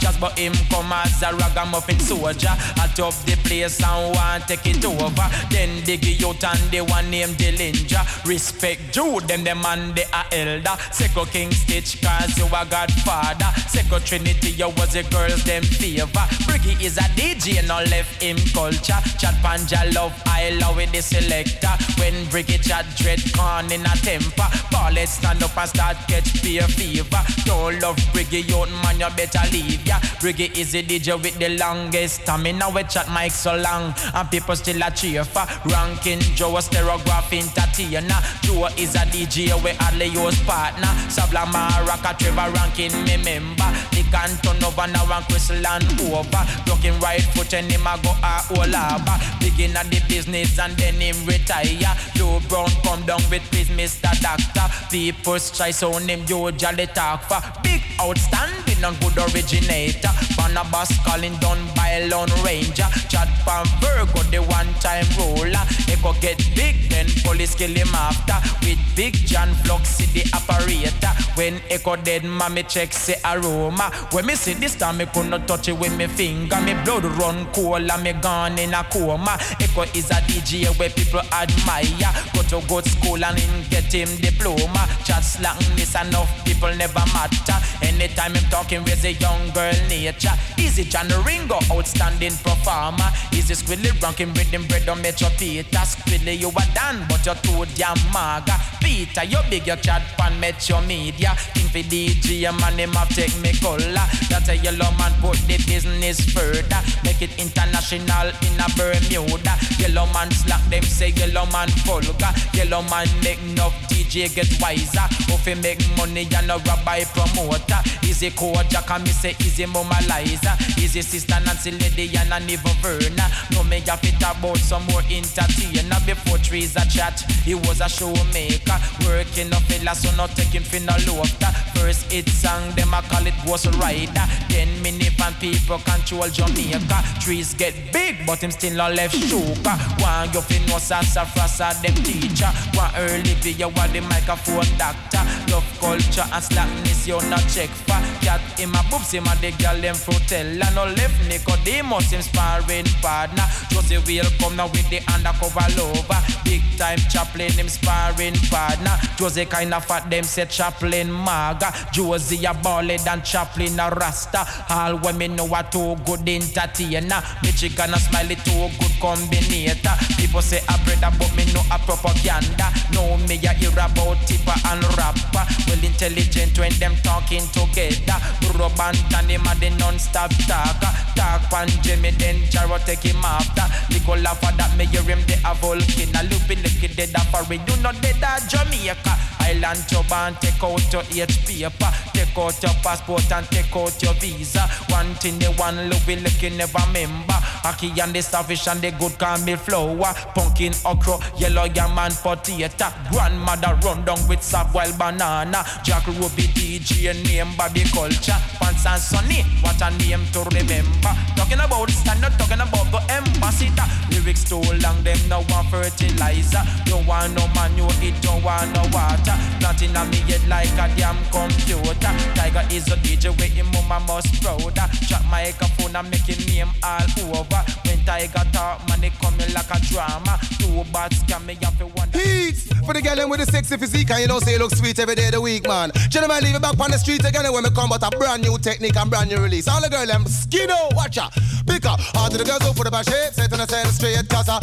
Just 0.00 0.20
but 0.20 0.38
him 0.38 0.52
come 0.70 0.92
as 0.92 1.22
a 1.22 1.34
ragamuffin 1.34 1.98
soldier. 1.98 2.54
Hot 2.78 2.98
up 3.00 3.14
the 3.24 3.36
place 3.44 3.82
and 3.82 4.14
want 4.14 4.46
take 4.48 4.66
it 4.66 4.84
over. 4.84 5.28
Then 5.50 5.82
they 5.84 5.98
out 6.24 6.42
and 6.44 6.70
they 6.70 6.80
one 6.80 7.10
name 7.10 7.30
Dillinger. 7.30 8.04
Respect 8.26 8.92
Jude, 8.92 9.28
them 9.28 9.44
the 9.44 9.54
man 9.54 9.94
they 9.94 10.04
are 10.12 10.26
elder. 10.32 10.76
Seko 10.90 11.30
King 11.30 11.50
Stitch, 11.52 12.02
cause 12.02 12.36
you 12.38 12.46
a 12.46 12.64
godfather. 12.66 13.50
Seko 13.70 14.04
Trinity, 14.04 14.50
you 14.50 14.68
was 14.68 14.92
the 14.92 15.02
girls 15.10 15.44
them 15.44 15.62
favor. 15.62 16.26
Briggy 16.46 16.80
is 16.82 16.96
a 16.96 17.06
DJ, 17.16 17.66
no 17.66 17.78
left 17.90 18.22
him 18.22 18.36
culture. 18.52 19.00
Chad 19.18 19.34
panja 19.42 19.94
love 19.94 20.12
I 20.38 20.50
love 20.50 20.76
with 20.76 20.92
the 20.92 21.02
selector. 21.02 21.74
When 21.98 22.14
chat 22.62 22.86
dread 22.96 23.20
con 23.34 23.72
in 23.72 23.82
a 23.82 23.94
temper. 24.06 24.48
It 24.90 25.08
stand 25.08 25.42
up 25.42 25.56
and 25.56 25.68
start 25.68 25.96
catch 26.08 26.28
fear 26.40 26.62
fever. 26.62 27.22
Don't 27.44 27.78
love 27.80 27.96
Briggy, 28.12 28.48
young 28.48 28.70
man, 28.82 28.98
you 28.98 29.06
better 29.14 29.44
leave 29.52 29.86
ya. 29.86 29.98
Briggy 30.18 30.56
is 30.56 30.74
a 30.74 30.82
DJ 30.82 31.22
with 31.22 31.38
the 31.38 31.56
longest 31.58 32.22
stamina. 32.22 32.70
We 32.70 32.82
chat 32.84 33.06
mic 33.12 33.30
so 33.30 33.56
long, 33.56 33.94
and 34.14 34.30
people 34.30 34.56
still 34.56 34.82
a 34.82 34.90
cheer 34.90 35.24
for. 35.24 35.46
Ranking 35.70 36.20
Joe, 36.34 36.56
a 36.56 36.60
stereograph 36.60 37.32
entertainer. 37.78 38.20
Joe 38.42 38.66
is 38.76 38.94
a 38.94 39.04
DJ, 39.08 39.52
we 39.62 40.04
use 40.06 40.40
partner. 40.42 40.88
Sablama, 41.08 41.86
rock 41.86 42.04
a 42.04 42.14
Trevor 42.18 42.50
ranking 42.52 42.92
me 43.04 43.16
member. 43.16 43.70
He 43.92 44.02
can 44.04 44.36
turn 44.42 44.62
over 44.62 44.86
now 44.86 45.10
and 45.12 45.24
Crystal 45.26 45.66
and 45.66 46.00
over. 46.00 46.44
Looking 46.66 46.98
right 47.00 47.22
foot 47.34 47.54
and 47.54 47.70
him 47.70 47.86
a 47.86 47.98
go 48.02 48.10
a 48.22 48.42
all 48.50 48.76
over. 48.76 49.16
Begin 49.40 49.76
at 49.76 49.86
the 49.90 50.00
business 50.08 50.58
and 50.58 50.76
then 50.76 50.94
him 50.94 51.16
retire. 51.26 51.96
Joe 52.14 52.40
Brown 52.48 52.68
come 52.82 53.04
down 53.06 53.20
with 53.30 53.42
please 53.50 53.68
Mr. 53.68 54.10
Doctor. 54.20 54.66
People 54.90 55.38
try 55.38 55.70
so 55.70 55.92
him 55.98 56.26
Joe 56.26 56.50
Jolly 56.50 56.86
talk 56.86 57.22
for. 57.22 57.40
Big 57.62 57.82
outstanding 58.00 58.84
and 58.84 58.98
good 59.00 59.18
originator. 59.18 60.10
Barnabas 60.36 60.90
Collins 61.04 61.38
done 61.40 61.58
by 61.74 62.00
Lone 62.06 62.30
Ranger. 62.44 62.88
Chad 63.08 63.28
Pan 63.44 63.66
Virgo, 63.80 64.22
the 64.30 64.38
one 64.38 64.72
time 64.80 65.06
ruler. 65.18 65.64
Echo 65.88 66.12
get 66.20 66.38
big, 66.54 66.88
then 66.88 67.06
police 67.24 67.54
kill 67.54 67.70
him 67.70 67.94
after. 67.94 68.36
With 68.64 68.78
Big 68.94 69.14
John 69.14 69.54
Flux, 69.64 69.98
the 70.12 70.24
operator. 70.34 71.12
When 71.36 71.60
Echo 71.70 71.96
dead, 71.96 72.24
mommy 72.24 72.64
check 72.64 72.92
say 72.92 73.16
aroma. 73.24 73.90
When 74.12 74.26
me 74.26 74.34
see 74.34 74.54
this 74.54 74.74
time, 74.74 74.98
me 74.98 75.06
could 75.06 75.26
not 75.26 75.46
touch 75.46 75.68
it 75.68 75.78
with 75.78 75.96
me 75.96 76.06
finger. 76.06 76.60
Me 76.60 76.74
blood 76.84 77.04
run 77.04 77.46
cold 77.52 77.90
and 77.90 78.02
me 78.02 78.12
gone 78.12 78.58
in 78.58 78.74
a 78.74 78.84
coma. 78.84 79.38
Echo 79.60 79.82
is 79.94 80.10
a 80.10 80.20
DJ 80.26 80.66
where 80.78 80.90
people 80.90 81.20
admire. 81.32 82.12
Go 82.32 82.42
to 82.42 82.66
good 82.66 82.84
school 82.84 83.24
and 83.24 83.70
get 83.70 83.92
him 83.92 84.08
diploma. 84.20 84.88
Chat 85.04 85.24
slang 85.24 85.58
this 85.76 85.94
enough 85.94 86.28
people 86.44 86.74
never 86.74 87.04
matter. 87.14 87.58
Anytime 87.88 88.36
I'm 88.36 88.44
talking 88.50 88.84
with 88.84 89.02
a 89.04 89.14
young 89.14 89.50
girl 89.50 89.72
nature. 89.88 90.36
Easy 90.58 90.84
John 90.84 91.08
Ringo, 91.24 91.58
outstanding 91.72 92.36
performer. 92.44 93.08
Easy 93.32 93.54
Squilly 93.54 93.90
ranking 94.02 94.28
with 94.34 94.52
him 94.52 94.66
bread 94.66 94.86
on 94.88 95.00
Metro 95.00 95.28
Peter. 95.38 95.84
Squilly 95.88 96.38
you 96.38 96.48
are 96.48 96.70
done, 96.74 97.06
but 97.08 97.24
you're 97.24 97.34
too 97.36 97.64
damn 97.74 97.96
maga. 98.12 98.60
Peter, 98.80 99.24
you 99.24 99.38
big 99.48 99.66
your 99.66 99.76
chat 99.76 100.02
pan 100.18 100.38
Metro 100.38 100.82
Media. 100.82 101.32
Think 101.54 101.70
for 101.72 101.82
DJ 101.88 102.52
man 102.60 102.78
him 102.78 102.92
have 102.92 103.08
take 103.08 103.34
me 103.40 103.52
color. 103.58 104.04
That's 104.28 104.48
a 104.48 104.56
Yellowman 104.56 105.12
put 105.20 105.38
the 105.48 105.56
business 105.64 106.20
further. 106.28 106.80
Make 107.04 107.22
it 107.22 107.32
international 107.40 108.28
in 108.44 108.60
a 108.60 108.68
Bermuda. 108.76 109.56
Yellowman 109.80 110.30
slack 110.30 110.62
them 110.68 110.82
say 110.82 111.10
Yellowman 111.16 111.70
vulgar. 111.88 112.32
Yellow 112.52 112.82
man 112.90 113.08
make 113.24 113.40
enough 113.48 113.72
DJ 113.88 114.28
get 114.34 114.48
wiser. 114.60 115.08
If 115.32 115.46
he 115.46 115.54
make 115.54 115.80
money 115.96 116.28
and 116.36 116.50
a 116.50 116.58
rabbi 116.68 117.04
promoter. 117.16 117.77
Easy 118.02 118.30
Kojak 118.30 118.90
and 118.90 119.04
me 119.04 119.10
say 119.10 119.36
easy 119.40 119.66
mama 119.66 119.98
Liza. 120.08 120.56
Easy 120.78 121.02
sister 121.02 121.38
Nancy 121.44 121.70
Lady 121.72 122.16
and 122.16 122.32
a 122.32 122.38
even 122.50 122.74
Verna. 122.82 123.28
No 123.52 123.62
me 123.64 123.80
have 123.86 124.02
it 124.02 124.16
about 124.16 124.58
some 124.58 124.84
more 124.86 125.02
entertainer. 125.10 125.98
Before 126.06 126.38
trees 126.38 126.76
a 126.76 126.84
chat, 126.88 127.20
he 127.44 127.54
was 127.54 127.80
a 127.80 127.84
showmaker. 127.84 128.78
Working 129.06 129.52
a 129.52 129.60
fella 129.68 129.94
so 129.94 130.14
not 130.16 130.30
taking 130.36 130.62
for 130.62 130.80
no 130.80 130.94
laughter. 131.12 131.52
First 131.78 132.10
hit 132.12 132.28
song, 132.28 132.70
them 132.72 132.94
a 132.94 133.02
call 133.02 133.26
it 133.26 133.34
Ghost 133.46 133.66
Rider. 133.76 134.26
Ten 134.48 134.68
minivan 134.82 135.38
people 135.40 135.78
control 135.78 136.28
Jamaica. 136.28 136.98
Trees 137.20 137.54
get 137.54 137.74
big, 137.92 138.26
but 138.26 138.42
him 138.42 138.50
still 138.50 138.80
a 138.80 138.88
left 138.90 139.16
shoker. 139.16 139.76
One 140.00 140.32
you 140.32 140.40
fin 140.40 140.64
no 140.66 140.78
sasa 140.78 141.24
frasa 141.26 141.80
them 141.82 141.94
teacher. 142.04 142.50
One 142.74 142.90
early 142.96 143.34
video 143.42 143.70
what 143.70 143.92
the 143.92 144.00
microphone 144.00 144.66
doctor. 144.76 145.22
Love 145.52 145.68
culture 145.80 146.24
and 146.32 146.44
slackness 146.44 147.06
you 147.06 147.20
not 147.30 147.44
check 147.48 147.67
for. 147.68 147.98
Cat 148.20 148.40
in 148.60 148.70
my 148.70 148.82
boobs 148.90 149.12
him 149.12 149.26
a 149.26 149.34
the 149.40 149.50
girl 149.62 149.80
them 149.80 149.94
frutella. 149.94 150.74
No 150.74 150.84
left 150.84 151.18
Nicodemus 151.28 152.10
him 152.10 152.22
sparring 152.22 152.84
partner. 153.00 153.44
Josey 153.70 153.98
will 153.98 154.30
come 154.38 154.56
now 154.56 154.66
with 154.68 154.88
the 154.90 155.00
undercover 155.12 155.66
lover. 155.76 156.20
Big 156.44 156.62
time 156.76 156.98
Chaplin 157.10 157.52
him 157.52 157.68
sparring 157.68 158.34
partner. 158.50 158.96
Josey 159.16 159.46
kinda 159.46 159.80
fat 159.80 160.10
them 160.10 160.24
say 160.24 160.46
Chaplin 160.46 161.10
maga. 161.10 161.72
Josey 161.92 162.44
a 162.44 162.54
ballad 162.54 163.06
and 163.06 163.24
Chaplin 163.24 163.78
a 163.78 163.90
rasta. 163.90 164.44
All 164.70 164.96
women 164.98 165.36
know 165.36 165.44
what 165.44 165.70
too 165.70 165.96
good 166.04 166.28
entertainer. 166.28 167.22
Michigan 167.42 167.94
a 167.94 167.98
smiley 167.98 168.36
too 168.36 168.68
good 168.78 168.94
combinator. 169.00 169.94
People 170.16 170.42
say 170.42 170.60
a 170.68 170.76
brother 170.84 171.16
but 171.18 171.34
me 171.36 171.44
know 171.52 171.62
a 171.70 171.78
propaganda. 171.78 172.72
Know 172.92 173.16
me 173.28 173.38
a 173.46 173.52
hear 173.54 173.72
about 173.72 174.18
tipper 174.26 174.54
and 174.66 174.82
rapper. 174.96 175.46
Well 175.68 175.84
intelligent 175.84 176.58
when 176.58 176.72
them 176.78 176.96
talking 177.02 177.46
together. 177.58 178.18
Rub 178.54 178.78
and 178.78 178.98
tan 179.10 179.28
him 179.28 179.46
a 179.46 179.54
the 179.58 179.70
non-stop 179.78 180.30
talker. 180.46 180.92
Talk 181.16 181.42
pan 181.50 181.68
Jimmy 181.82 182.10
then 182.12 182.36
Charo 182.52 182.78
take 182.84 183.02
him 183.02 183.24
after. 183.24 183.66
Nicola 183.92 184.34
for 184.38 184.52
that 184.56 184.76
me 184.76 184.86
hear 184.86 185.02
him 185.02 185.22
the 185.26 185.34
a 185.44 185.54
volcano. 185.54 186.20
Loopy 186.30 186.56
lick 186.62 186.82
it 186.82 186.96
dead 186.96 187.14
for 187.30 187.42
it. 187.52 187.64
Do 187.66 187.74
not 187.82 188.00
dead 188.00 188.22
a 188.22 188.38
Jamaica. 188.48 189.37
Island 189.48 189.88
job 189.88 190.12
and 190.12 190.36
take 190.40 190.62
out 190.62 190.92
your 190.92 191.02
H 191.24 191.46
paper. 191.46 191.90
Take 192.12 192.36
out 192.36 192.62
your 192.62 192.74
passport 192.84 193.32
and 193.32 193.46
take 193.50 193.74
out 193.74 194.02
your 194.02 194.14
visa. 194.14 194.68
One 194.88 195.14
thing 195.16 195.38
the 195.38 195.46
one 195.56 195.88
loopy 195.88 196.16
lick 196.16 196.42
you 196.42 196.50
never 196.50 196.78
remember. 196.86 197.38
Aki 197.64 198.00
and 198.00 198.12
the 198.12 198.20
starfish 198.20 198.68
and 198.68 198.80
the 198.80 198.90
good 198.92 199.18
can 199.18 199.44
be 199.44 199.56
flour. 199.56 200.12
Pumpkin 200.34 200.74
okra, 200.84 201.18
yellow 201.38 201.64
yam 201.64 201.98
and 201.98 202.14
potato. 202.14 202.92
Grandmother 203.10 203.78
run 203.82 204.04
down 204.04 204.20
with 204.28 204.42
sabwell 204.42 204.92
banana. 204.98 205.64
Jack 205.82 206.06
Ruby 206.06 206.48
DJ 206.52 207.16
name 207.24 207.56
body 207.56 207.84
culture. 207.84 208.36
Pants 208.60 208.84
and 208.84 209.00
Sunny, 209.00 209.42
what 209.62 209.80
a 209.80 209.90
name 209.96 210.24
to 210.32 210.40
remember. 210.52 211.12
Talking 211.36 211.60
about 211.60 211.90
stand 211.90 212.24
up, 212.24 212.36
talking 212.36 212.60
about 212.60 212.90
the 212.92 213.00
ambassador. 213.12 213.86
Lyrics 214.10 214.44
too 214.44 214.60
long, 214.84 215.02
them 215.02 215.18
no 215.28 215.40
want 215.48 215.68
fertilizer. 215.70 216.62
Don't 216.84 217.06
want 217.06 217.34
no 217.34 217.46
man, 217.54 217.76
you 217.76 217.88
eat, 218.02 218.20
don't 218.20 218.42
want 218.42 218.72
no 218.74 218.82
water. 218.92 219.37
Nothing 219.60 219.96
on 219.96 220.10
me 220.10 220.18
head 220.28 220.46
like 220.48 220.72
a 220.78 220.86
damn 220.96 221.18
computer. 221.30 222.12
Tiger 222.34 222.64
is 222.70 222.88
a 222.88 222.96
DJ 222.96 223.30
with 223.36 223.52
him, 223.52 223.66
mama 223.72 224.04
must 224.06 224.42
prouder. 224.42 224.86
Drop 225.08 225.24
my 225.26 225.44
microphone 225.44 225.96
and 225.96 226.10
make 226.10 226.26
him 226.26 226.40
name 226.46 226.72
all 226.82 227.36
over. 227.38 227.62
When 227.84 227.98
Tiger 228.04 228.44
talk, 228.52 228.86
man, 228.88 229.00
they 229.00 229.10
coming 229.10 229.52
like 229.52 229.70
a 229.70 229.80
drama. 229.86 230.38
Two 230.58 230.84
bats 230.92 231.22
can 231.24 231.44
me 231.46 231.56
have 231.62 231.78
to 231.78 231.86
wonder. 231.86 232.18
Heat 232.18 232.68
for 232.88 232.94
the 232.94 233.02
girl 233.02 233.28
with 233.28 233.40
the 233.40 233.46
sexy 233.46 233.76
physique 233.76 234.10
and 234.10 234.20
you 234.22 234.28
know 234.28 234.40
say 234.40 234.52
you 234.52 234.58
look 234.58 234.74
sweet 234.74 234.98
every 234.98 235.14
day 235.14 235.26
of 235.26 235.32
the 235.32 235.40
week, 235.40 235.68
man. 235.68 235.90
Gentlemen, 236.08 236.42
leave 236.42 236.54
it 236.56 236.62
back 236.62 236.78
on 236.80 236.90
the 236.90 236.96
street 236.96 237.22
again 237.22 237.44
when 237.52 237.62
we 237.62 237.70
come, 237.70 237.90
but 237.90 238.02
a 238.02 238.10
brand 238.16 238.42
new 238.42 238.56
technique 238.56 238.96
and 238.96 239.10
brand 239.10 239.28
new 239.28 239.36
release. 239.36 239.68
All 239.68 239.80
the 239.82 239.90
girl 239.90 240.06
them 240.06 240.24
skin 240.24 240.70
out, 240.70 240.94
watch 240.94 241.18
her, 241.18 241.28
pick 241.66 241.84
up. 241.84 242.00
All 242.16 242.30
to 242.30 242.38
the 242.38 242.44
girls 242.44 242.62
who 242.62 242.72
put 242.72 242.84
the 242.84 242.90
back 242.90 243.04
shape, 243.04 243.34
set 243.34 243.52
on 243.52 243.58
the 243.58 243.66
side 243.66 243.92
straight, 243.92 244.26
cause 244.30 244.48
I, 244.48 244.56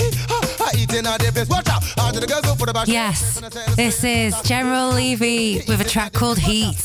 eating 0.00 0.24
all 0.32 0.55
Yes, 2.88 3.40
this 3.76 4.02
is 4.04 4.40
General 4.42 4.90
Levy 4.90 5.62
with 5.68 5.80
a 5.80 5.84
track 5.84 6.12
called 6.12 6.38
Heat. 6.38 6.76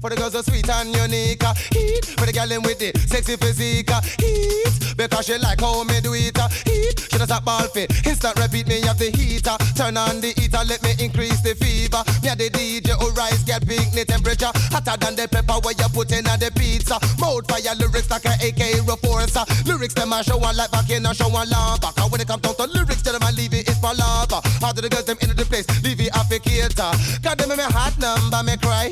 For 0.00 0.10
the 0.10 0.16
girls 0.16 0.32
so 0.32 0.42
sweet 0.42 0.68
and 0.68 0.94
unique 0.94 1.42
uh, 1.44 1.54
Heat. 1.74 2.04
For 2.18 2.26
the 2.26 2.32
girl 2.32 2.46
them 2.46 2.62
with 2.62 2.78
the 2.78 2.94
sexy 3.06 3.36
physique 3.36 3.90
uh, 3.90 4.00
Heat. 4.18 4.96
Because 4.96 5.26
she 5.26 5.38
like 5.38 5.60
how 5.60 5.82
me 5.84 6.00
do 6.00 6.14
it 6.14 6.38
uh, 6.38 6.48
Heat. 6.66 6.98
She 7.10 7.18
does 7.18 7.30
a 7.30 7.40
ball 7.40 7.66
fit. 7.74 7.90
Instant 8.06 8.38
repeat 8.38 8.66
me 8.68 8.80
have 8.86 8.98
the 8.98 9.10
heater 9.10 9.56
Turn 9.74 9.96
on 9.96 10.20
the 10.20 10.30
heater 10.38 10.62
Let 10.66 10.82
me 10.82 10.94
increase 11.02 11.40
the 11.42 11.54
fever. 11.58 12.02
Me 12.22 12.30
the 12.34 12.50
DJ 12.50 12.94
who 12.94 13.10
rise 13.18 13.42
Get 13.42 13.66
The 13.66 14.04
temperature 14.06 14.52
Hotter 14.70 14.96
than 14.98 15.16
the 15.16 15.26
pepper 15.26 15.58
Where 15.62 15.74
you 15.74 15.88
put 15.90 16.12
in 16.12 16.26
on 16.26 16.38
the 16.38 16.50
pizza. 16.54 16.98
Mouth 17.18 17.50
fire 17.50 17.74
lyrics 17.74 18.10
like 18.10 18.26
a 18.26 18.34
AK 18.38 18.86
reforcer 18.86 19.44
Lyrics 19.66 19.94
them 19.94 20.12
I 20.12 20.22
show 20.22 20.38
one 20.38 20.56
like 20.56 20.70
back 20.70 20.90
in 20.90 21.06
a 21.06 21.14
show 21.14 21.28
one 21.28 21.48
lava 21.50 21.90
Cause 21.94 22.10
when 22.10 22.20
it 22.20 22.28
comes 22.28 22.42
down 22.42 22.54
to 22.54 22.66
lyrics 22.70 23.02
Tell 23.02 23.12
them 23.12 23.22
I 23.22 23.32
leave 23.32 23.54
it, 23.54 23.66
it 23.66 23.74
is 23.74 23.78
for 23.78 23.94
lava 23.94 24.40
How 24.62 24.72
do 24.72 24.80
the 24.80 24.88
girls 24.88 25.06
them 25.06 25.18
into 25.20 25.34
the 25.34 25.44
place? 25.44 25.66
Leave 25.82 26.00
it 26.00 26.12
applicator 26.12 26.94
God 27.22 27.38
them 27.38 27.50
me 27.50 27.64
hot 27.64 27.98
number 27.98 28.42
me 28.42 28.56
cry. 28.56 28.90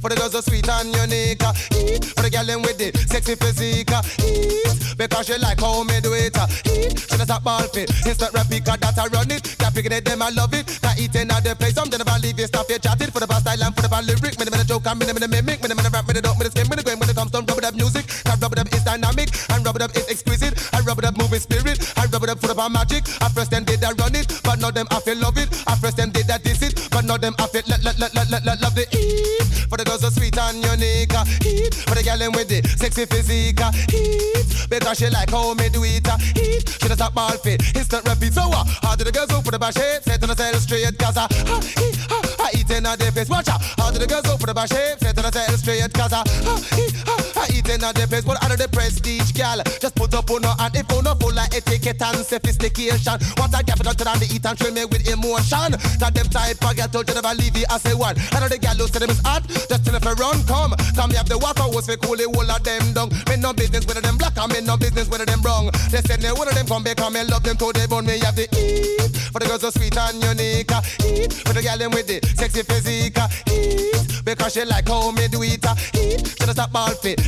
For 0.00 0.10
the 0.10 0.17
girls 0.18 0.32
so 0.32 0.40
sweet 0.40 0.68
and 0.68 0.90
unique. 0.94 1.42
Ah. 1.46 1.54
Heat 1.70 2.04
for 2.04 2.22
the 2.22 2.30
girl 2.30 2.44
them 2.44 2.62
with 2.62 2.78
the 2.78 2.90
sexy 3.06 3.34
physique. 3.38 3.94
Ah. 3.94 4.02
Heat 4.18 4.98
because 4.98 5.26
she 5.26 5.38
like 5.38 5.60
how 5.60 5.82
me 5.86 6.00
do 6.02 6.12
it. 6.12 6.34
Heat 6.66 6.98
she 6.98 7.16
does 7.16 7.30
a 7.30 7.38
ball 7.38 7.62
fit. 7.70 7.88
Instant 8.04 8.34
replica 8.34 8.74
that 8.76 8.98
I 8.98 9.06
run 9.14 9.30
it. 9.30 9.44
That 9.62 9.74
picking 9.74 9.92
it 9.92 10.04
them 10.04 10.22
I 10.22 10.30
love 10.30 10.54
it. 10.54 10.66
That 10.82 10.98
eating 10.98 11.30
at 11.30 11.46
the 11.46 11.54
place. 11.54 11.78
I'm 11.78 11.88
gonna 11.88 12.04
leave 12.18 12.38
you 12.38 12.50
stop 12.50 12.66
you 12.68 12.78
chatting 12.78 13.10
for 13.14 13.20
the 13.20 13.28
past 13.30 13.46
style 13.46 13.62
and 13.62 13.74
for 13.74 13.82
the 13.82 13.88
bad 13.88 14.04
lyric. 14.04 14.34
Me 14.38 14.44
the 14.44 14.64
joke 14.66 14.86
and 14.86 14.98
me 14.98 15.06
the 15.06 15.28
mimic. 15.28 15.62
Me 15.62 15.68
the 15.70 15.74
rap. 15.74 16.06
Me 16.06 16.12
the 16.14 16.22
dope. 16.22 16.38
Me 16.38 16.44
the 16.44 16.50
skin. 16.50 16.66
Me 16.66 16.74
the 16.74 16.82
game. 16.82 16.98
When 16.98 17.08
it 17.08 17.16
comes 17.16 17.30
to 17.30 17.38
rub 17.38 17.58
it 17.58 17.64
up 17.64 17.74
music. 17.78 18.06
That 18.26 18.42
rub 18.42 18.52
it 18.52 18.58
up 18.58 18.68
is 18.74 18.82
dynamic 18.82 19.30
and 19.54 19.64
rub 19.64 19.76
it 19.76 19.82
up 19.82 19.94
is 19.94 20.08
exquisite. 20.10 20.58
I 20.74 20.80
rub 20.82 20.98
it 20.98 21.06
up 21.06 21.16
moving 21.16 21.40
spirit. 21.40 21.78
I 21.96 22.06
rub 22.10 22.24
it 22.24 22.30
up 22.30 22.40
for 22.40 22.48
the 22.50 22.56
magic. 22.68 23.06
I 23.22 23.28
first 23.30 23.50
them 23.50 23.64
did 23.64 23.84
I 23.84 23.92
run 23.92 24.14
it, 24.14 24.26
but 24.42 24.58
now 24.58 24.70
them 24.70 24.86
I 24.90 25.00
feel 25.00 25.16
love 25.16 25.38
it. 25.38 25.48
I 25.66 25.76
first 25.76 25.96
them 25.96 26.10
did 26.10 26.26
that 26.26 26.42
diss 26.42 26.62
it, 26.62 26.88
but 26.90 27.04
now 27.04 27.16
them 27.16 27.34
I 27.38 27.46
feel 27.46 27.62
let 27.68 27.84
let 27.84 27.98
let 27.98 28.18
let 28.18 28.44
let, 28.44 28.60
love 28.60 28.78
eat. 28.78 29.27
For 29.68 29.76
the 29.76 29.84
girls 29.84 30.00
so 30.00 30.08
sweet 30.10 30.36
and 30.38 30.64
unique, 30.64 31.12
heat. 31.44 31.74
For 31.84 31.94
the 31.94 32.02
girl 32.02 32.32
with 32.32 32.48
the 32.48 32.64
sexy 32.76 33.04
physique, 33.04 33.60
heat. 33.92 34.48
Because 34.70 34.98
she 34.98 35.10
like 35.10 35.30
how 35.30 35.52
me 35.54 35.68
do 35.68 35.84
it, 35.84 36.06
heat. 36.32 36.68
She 36.80 36.88
does 36.88 37.00
a 37.00 37.10
ball 37.10 37.36
fit, 37.44 37.60
instant 37.76 38.08
repeat. 38.08 38.32
So 38.32 38.48
uh, 38.48 38.64
how 38.82 38.96
do 38.96 39.04
the 39.04 39.12
girls 39.12 39.28
go 39.28 39.40
for 39.40 39.50
the 39.50 39.58
bash 39.58 39.74
shape? 39.74 40.02
Set 40.04 40.22
on 40.22 40.28
the 40.30 40.36
cell 40.36 40.54
straight, 40.54 40.98
cause 40.98 41.16
I, 41.16 41.24
uh, 41.24 41.60
he, 41.60 41.92
uh, 42.08 42.44
I 42.44 42.50
eat 42.56 42.70
in 42.70 42.86
a 42.86 42.96
deep 42.96 43.12
face. 43.12 43.28
Watch 43.28 43.48
out. 43.48 43.60
How 43.76 43.90
do 43.90 43.98
the 43.98 44.06
girls 44.06 44.24
go 44.24 44.36
for 44.36 44.46
the 44.46 44.54
bash 44.54 44.70
shape? 44.70 44.98
Set 45.00 45.18
on 45.18 45.24
the 45.24 45.32
cell 45.32 45.56
straight, 45.58 45.92
cause 45.92 46.12
I, 46.12 46.20
uh, 46.24 46.60
he, 46.72 46.88
uh, 47.04 47.27
I 47.38 47.46
eat 47.54 47.68
in 47.68 47.84
a 47.84 47.92
deep 47.92 48.10
face. 48.10 48.26
What 48.26 48.42
out 48.42 48.50
of 48.50 48.58
the 48.58 48.68
prestige, 48.68 49.32
gal? 49.32 49.62
Just 49.78 49.94
put 49.94 50.14
up 50.14 50.30
on 50.30 50.42
her 50.42 50.54
and 50.58 50.74
if 50.76 50.90
on 50.92 51.06
her 51.06 51.14
full 51.14 51.34
like 51.34 51.54
etiquette 51.54 52.02
and 52.02 52.24
sophistication. 52.26 53.18
What 53.38 53.54
I 53.54 53.62
get 53.62 53.78
for 53.78 53.84
to 53.84 53.94
the 53.94 54.26
eat 54.34 54.44
and 54.44 54.58
train 54.58 54.74
me 54.74 54.84
with 54.84 55.06
emotion. 55.06 55.78
That 56.02 56.12
them 56.14 56.28
type 56.28 56.58
of 56.58 56.74
girl 56.76 56.88
told 56.88 57.08
you 57.08 57.14
never 57.14 57.34
leave 57.38 57.56
it 57.56 57.70
as 57.70 57.84
a 57.86 57.96
one. 57.96 58.16
I 58.34 58.40
know 58.40 58.48
the 58.48 58.58
girl 58.58 58.74
who 58.74 58.86
say 58.90 58.98
them 58.98 59.10
is 59.10 59.22
hot, 59.22 59.46
just 59.46 59.84
tell 59.84 59.94
if 59.94 60.06
I 60.06 60.12
run 60.18 60.42
come. 60.44 60.74
Come 60.96 61.10
me 61.10 61.16
have 61.16 61.28
the 61.28 61.38
water 61.38 61.62
hose 61.62 61.86
for 61.86 61.96
cool 61.98 62.16
the 62.16 62.26
whole 62.26 62.50
of 62.50 62.62
them 62.64 62.92
down. 62.92 63.08
Me 63.30 63.36
no 63.38 63.52
business 63.52 63.86
with 63.86 64.00
them 64.02 64.18
black 64.18 64.36
and 64.36 64.50
me 64.52 64.60
no 64.60 64.76
business 64.76 65.08
with 65.08 65.24
them 65.24 65.40
wrong. 65.42 65.70
They 65.90 66.02
said 66.02 66.20
they 66.20 66.32
one 66.32 66.48
of 66.48 66.54
them 66.54 66.66
come 66.66 66.82
back 66.82 67.00
and 67.00 67.14
me 67.14 67.22
love 67.24 67.42
them 67.42 67.56
till 67.56 67.72
they 67.72 67.86
bone 67.86 68.06
me 68.06 68.18
have 68.20 68.34
the 68.34 68.50
eat. 68.50 68.98
For 69.32 69.38
the 69.38 69.46
girls 69.46 69.60
so 69.60 69.70
sweet 69.70 69.96
and 69.96 70.22
unique, 70.22 70.72
uh, 70.72 70.82
eat. 71.04 71.32
For 71.44 71.52
the 71.52 71.62
girl 71.62 71.78
them 71.78 71.90
with 71.92 72.06
the 72.08 72.18
sexy 72.34 72.62
physique, 72.62 73.18
uh, 73.18 73.28
eat. 73.50 74.24
Because 74.24 74.54
she 74.54 74.64
like 74.64 74.88
how 74.88 75.10
me 75.12 75.28
do 75.28 75.42
it, 75.42 75.64
uh, 75.64 75.74
eat. 75.94 76.26
She 76.26 76.44
just 76.44 76.58
a 76.58 76.66
ball 76.68 76.90
fit, 76.96 77.20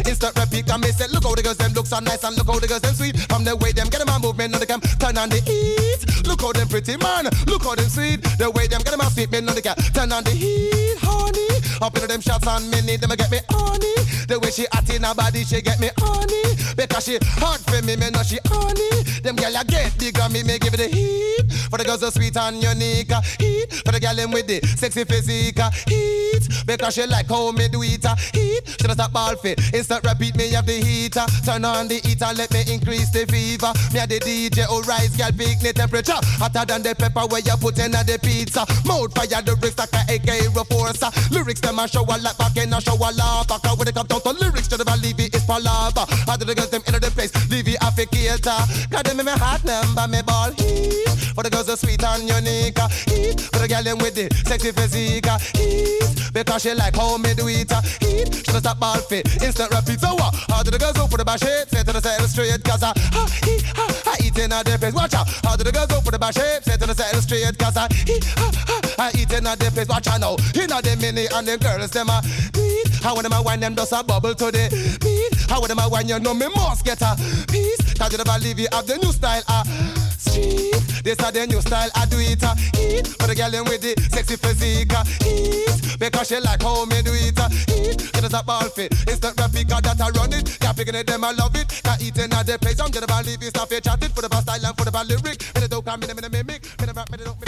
repeat 0.50 0.70
and 0.70 0.82
me 0.82 0.90
say 0.90 1.06
look 1.08 1.24
how 1.24 1.34
the 1.34 1.42
girls 1.42 1.56
them 1.56 1.72
look 1.72 1.86
so 1.86 1.98
nice 2.00 2.24
and 2.24 2.36
look 2.36 2.46
how 2.46 2.58
the 2.58 2.66
girls 2.66 2.82
them 2.82 2.94
sweet. 2.94 3.16
From 3.28 3.44
the 3.44 3.56
way 3.56 3.72
them 3.72 3.88
get 3.88 4.02
a 4.02 4.18
movement 4.18 4.54
on 4.54 4.60
the 4.60 4.66
cam, 4.66 4.80
turn 4.98 5.16
on 5.18 5.28
the 5.28 5.40
heat. 5.40 6.26
Look 6.26 6.40
how 6.42 6.52
them 6.52 6.68
pretty 6.68 6.96
man, 6.96 7.28
look 7.46 7.62
how 7.62 7.74
them 7.74 7.88
sweet. 7.88 8.22
The 8.38 8.50
way 8.50 8.66
them 8.66 8.82
get 8.82 8.94
sweet 9.12 9.30
men 9.30 9.48
on 9.48 9.54
the 9.54 9.62
cam, 9.62 9.76
turn 9.94 10.12
on 10.12 10.24
the 10.24 10.30
heat, 10.30 10.98
honey. 11.00 11.48
Up 11.80 11.94
into 11.94 12.06
them 12.06 12.20
shots 12.20 12.46
and 12.46 12.70
need 12.86 13.00
them 13.00 13.10
get 13.16 13.30
me 13.30 13.38
honey. 13.48 13.94
The 14.28 14.38
way 14.38 14.50
she 14.50 14.66
hot 14.72 14.88
in 14.90 15.02
her 15.02 15.14
body, 15.14 15.44
she 15.44 15.62
get 15.62 15.80
me 15.80 15.90
honey. 15.96 16.56
Because 16.76 17.04
she 17.04 17.18
hot 17.40 17.60
for 17.60 17.82
me, 17.82 17.96
me 17.96 18.10
know 18.10 18.22
she 18.22 18.38
honey. 18.46 19.19
Them 19.22 19.36
gyal 19.36 19.60
a 19.60 19.64
get 19.64 19.98
bigger, 19.98 20.28
me 20.28 20.42
me 20.42 20.58
give 20.58 20.74
it 20.74 20.78
the 20.78 20.88
heat. 20.88 21.52
For 21.70 21.78
the 21.78 21.84
girls 21.84 22.00
so 22.00 22.10
sweet 22.10 22.36
and 22.36 22.62
unique, 22.62 23.12
heat. 23.38 23.72
For 23.84 23.92
the 23.92 24.00
gyal 24.00 24.16
them 24.16 24.30
with 24.30 24.46
the 24.46 24.60
sexy 24.76 25.04
physique, 25.04 25.60
heat. 25.86 26.44
Because 26.66 26.94
she 26.94 27.06
like 27.06 27.28
how 27.28 27.52
me 27.52 27.68
do 27.68 27.82
it, 27.82 28.04
heat. 28.32 28.62
She 28.66 28.86
does 28.86 28.96
that 28.96 29.12
ball 29.12 29.36
fit, 29.36 29.60
instant 29.74 30.04
repeat 30.04 30.36
me 30.36 30.50
have 30.52 30.66
the 30.66 30.80
heater. 30.80 31.26
Turn 31.44 31.64
on 31.64 31.88
the 31.88 32.00
heater, 32.00 32.32
let 32.36 32.50
me 32.52 32.64
increase 32.72 33.10
the 33.10 33.26
fever. 33.26 33.72
Me 33.92 34.00
a 34.00 34.06
the 34.06 34.18
DJ, 34.20 34.66
oh 34.68 34.82
rise, 34.82 35.16
gyal 35.16 35.36
pick 35.36 35.60
the 35.60 35.72
temperature. 35.72 36.18
Hotter 36.40 36.64
than 36.64 36.82
the 36.82 36.94
pepper 36.94 37.26
where 37.28 37.40
you 37.40 37.56
put 37.60 37.78
in 37.78 37.92
the 37.92 38.18
pizza. 38.22 38.64
Mouth 38.86 39.12
fire, 39.14 39.42
the 39.42 39.56
bricks 39.56 39.76
like 39.76 39.92
a 39.92 40.00
AK 40.16 40.48
reforcer. 40.56 41.12
Lyrics 41.30 41.60
them 41.60 41.78
a 41.78 41.88
shower 41.88 42.18
like 42.18 42.36
back 42.38 42.56
in 42.56 42.72
a 42.72 42.80
shower 42.80 43.12
lava. 43.12 43.58
Cause 43.60 43.76
when 43.76 43.88
it 43.88 43.94
come 43.94 44.06
down 44.06 44.20
to 44.22 44.32
lyrics, 44.32 44.68
to 44.68 44.76
the 44.76 44.84
leave 45.02 45.20
it 45.20 45.34
is 45.34 45.44
palava. 45.44 46.08
How 46.26 46.36
do 46.36 46.44
the 46.44 46.54
girls 46.54 46.70
them 46.70 46.82
in 46.86 46.94
the 46.94 47.10
place, 47.10 47.32
leave 47.50 47.68
it 47.68 47.80
afficator. 47.80 48.90
Got 48.90 49.09
them 49.10 49.20
in 49.20 49.26
my 49.26 49.32
heart 49.32 49.64
number, 49.64 50.06
me 50.06 50.22
ball 50.22 50.50
heat. 50.52 51.08
For 51.34 51.42
the 51.42 51.50
girls 51.50 51.66
so 51.66 51.74
sweet 51.74 52.02
and 52.02 52.22
unique, 52.22 52.78
uh, 52.78 52.88
heat. 53.10 53.40
For 53.50 53.58
the 53.58 53.68
girl 53.68 53.82
them 53.82 53.98
with 53.98 54.14
the 54.14 54.30
sexy 54.46 54.70
physique, 54.70 55.26
uh, 55.26 55.38
heat. 55.58 56.32
Because 56.32 56.62
she 56.62 56.74
like 56.74 56.94
how 56.94 57.18
me 57.18 57.34
do 57.34 57.48
it, 57.48 57.70
heat. 57.98 58.30
She 58.34 58.52
does 58.52 58.62
that 58.62 58.78
ball 58.78 58.98
fit, 59.10 59.26
instant 59.42 59.74
repeat. 59.74 60.00
So 60.00 60.14
what? 60.14 60.34
How 60.48 60.62
do 60.62 60.70
the 60.70 60.78
girls 60.78 60.94
go 60.94 61.06
for 61.06 61.18
the 61.18 61.24
bash 61.24 61.40
shape? 61.40 61.68
Say 61.68 61.82
to 61.82 61.92
the 61.92 62.00
side 62.00 62.22
straight, 62.30 62.62
cause 62.62 62.82
I, 62.82 62.92
ha, 63.10 63.26
he, 63.42 63.58
ha, 63.74 63.86
I 64.06 64.16
eat 64.22 64.38
in 64.38 64.52
a 64.52 64.62
place. 64.62 64.94
Watch 64.94 65.14
out. 65.14 65.26
How 65.42 65.56
do 65.56 65.64
the 65.64 65.72
girls 65.72 65.88
go 65.88 66.00
for 66.00 66.12
the 66.12 66.18
bash 66.18 66.34
shape? 66.34 66.62
Say 66.62 66.76
to 66.76 66.86
the 66.86 66.94
side 66.94 67.16
straight, 67.18 67.58
cause 67.58 67.76
I, 67.76 67.88
he, 68.06 68.20
ha, 68.38 68.50
ha, 68.68 68.80
I 68.98 69.10
eat 69.18 69.32
in 69.32 69.46
a 69.46 69.56
place. 69.56 69.88
Watch 69.88 70.06
out 70.06 70.20
now. 70.20 70.36
In 70.54 70.70
a 70.70 70.78
the 70.78 70.94
mini 71.00 71.26
and 71.34 71.48
the 71.48 71.58
girls 71.58 71.90
them 71.90 72.10
a 72.10 72.22
beat. 72.52 73.02
How 73.02 73.14
when 73.14 73.24
them 73.24 73.32
a 73.32 73.42
wine 73.42 73.60
them 73.60 73.74
just 73.74 73.92
a 73.92 74.04
bubble 74.04 74.34
to 74.34 74.52
the 74.52 74.68
beat. 75.00 75.50
How 75.50 75.60
when 75.60 75.68
them 75.68 75.80
a 75.80 75.88
wine 75.88 76.06
you 76.06 76.20
know 76.20 76.34
me 76.34 76.46
must 76.54 76.84
get 76.84 77.00
a 77.00 77.16
piece. 77.48 77.80
Cause 77.96 78.12
you 78.12 78.18
never 78.18 78.38
leave 78.38 78.60
you 78.60 78.68
have 78.72 78.86
the 78.86 78.99
new 79.02 79.12
style 79.12 79.42
ah. 79.48 79.64
a 79.64 80.10
street. 80.18 80.74
This 81.02 81.18
a 81.20 81.32
the 81.32 81.46
new 81.46 81.60
style 81.60 81.90
I 81.94 82.06
do 82.06 82.18
it 82.18 82.42
a 82.42 82.52
eat. 82.76 83.06
For 83.18 83.26
the 83.26 83.34
girl 83.34 83.50
them 83.50 83.64
with 83.64 83.80
the 83.80 83.94
sexy 84.12 84.36
physique 84.36 84.92
a 84.92 85.02
eat. 85.26 85.98
Because 85.98 86.28
she 86.28 86.40
like 86.40 86.62
how 86.62 86.84
me 86.84 87.02
do 87.02 87.12
it 87.12 87.38
a 87.38 87.46
eat. 87.72 88.00
She 88.00 88.20
does 88.20 88.34
a 88.34 88.42
ball 88.42 88.68
fit. 88.68 88.92
Instant 89.08 89.38
replica 89.40 89.80
that 89.80 90.00
I 90.00 90.10
run 90.10 90.32
it. 90.32 90.58
Can't 90.60 90.76
picking 90.76 90.94
it 90.94 91.06
them 91.06 91.24
I 91.24 91.32
love 91.32 91.56
it. 91.56 91.68
Can't 91.82 92.00
eat 92.02 92.18
in 92.18 92.32
a 92.32 92.44
the 92.44 92.58
place. 92.60 92.80
I'm 92.80 92.90
gonna 92.90 93.06
believe 93.06 93.42
it. 93.42 93.50
Stop 93.50 93.72
it 93.72 93.84
chatting 93.84 94.10
for 94.10 94.22
the 94.22 94.28
best 94.28 94.44
style 94.44 94.64
and 94.64 94.76
for 94.76 94.84
the 94.84 94.92
bad 94.92 95.08
lyric. 95.08 95.40
Me 95.54 95.60
the 95.60 95.68
dope 95.68 95.84
come 95.86 96.02
in 96.02 96.08
me 96.08 96.20
the 96.20 96.30
mimic. 96.30 96.62
Me 96.80 96.86
the 96.86 96.92
rap 96.92 97.10
me 97.10 97.16
the 97.18 97.24
dope. 97.24 97.40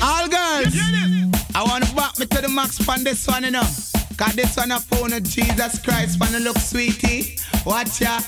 All 0.00 0.28
girls, 0.28 0.74
I 1.54 1.62
want 1.66 1.84
to 1.84 1.94
back 1.94 2.18
me 2.18 2.26
to 2.26 2.40
the 2.40 2.48
max 2.48 2.86
on 2.88 3.02
this 3.02 3.26
one, 3.26 3.44
you 3.44 3.50
know. 3.50 3.66
Cause 4.16 4.34
this 4.34 4.56
one 4.56 4.72
a 4.72 4.80
phone 4.80 5.12
of 5.12 5.22
Jesus 5.22 5.80
Christ, 5.80 6.18
wanna 6.20 6.40
look 6.40 6.58
sweetie. 6.58 7.38
Watch 7.64 8.00
ya, 8.00 8.20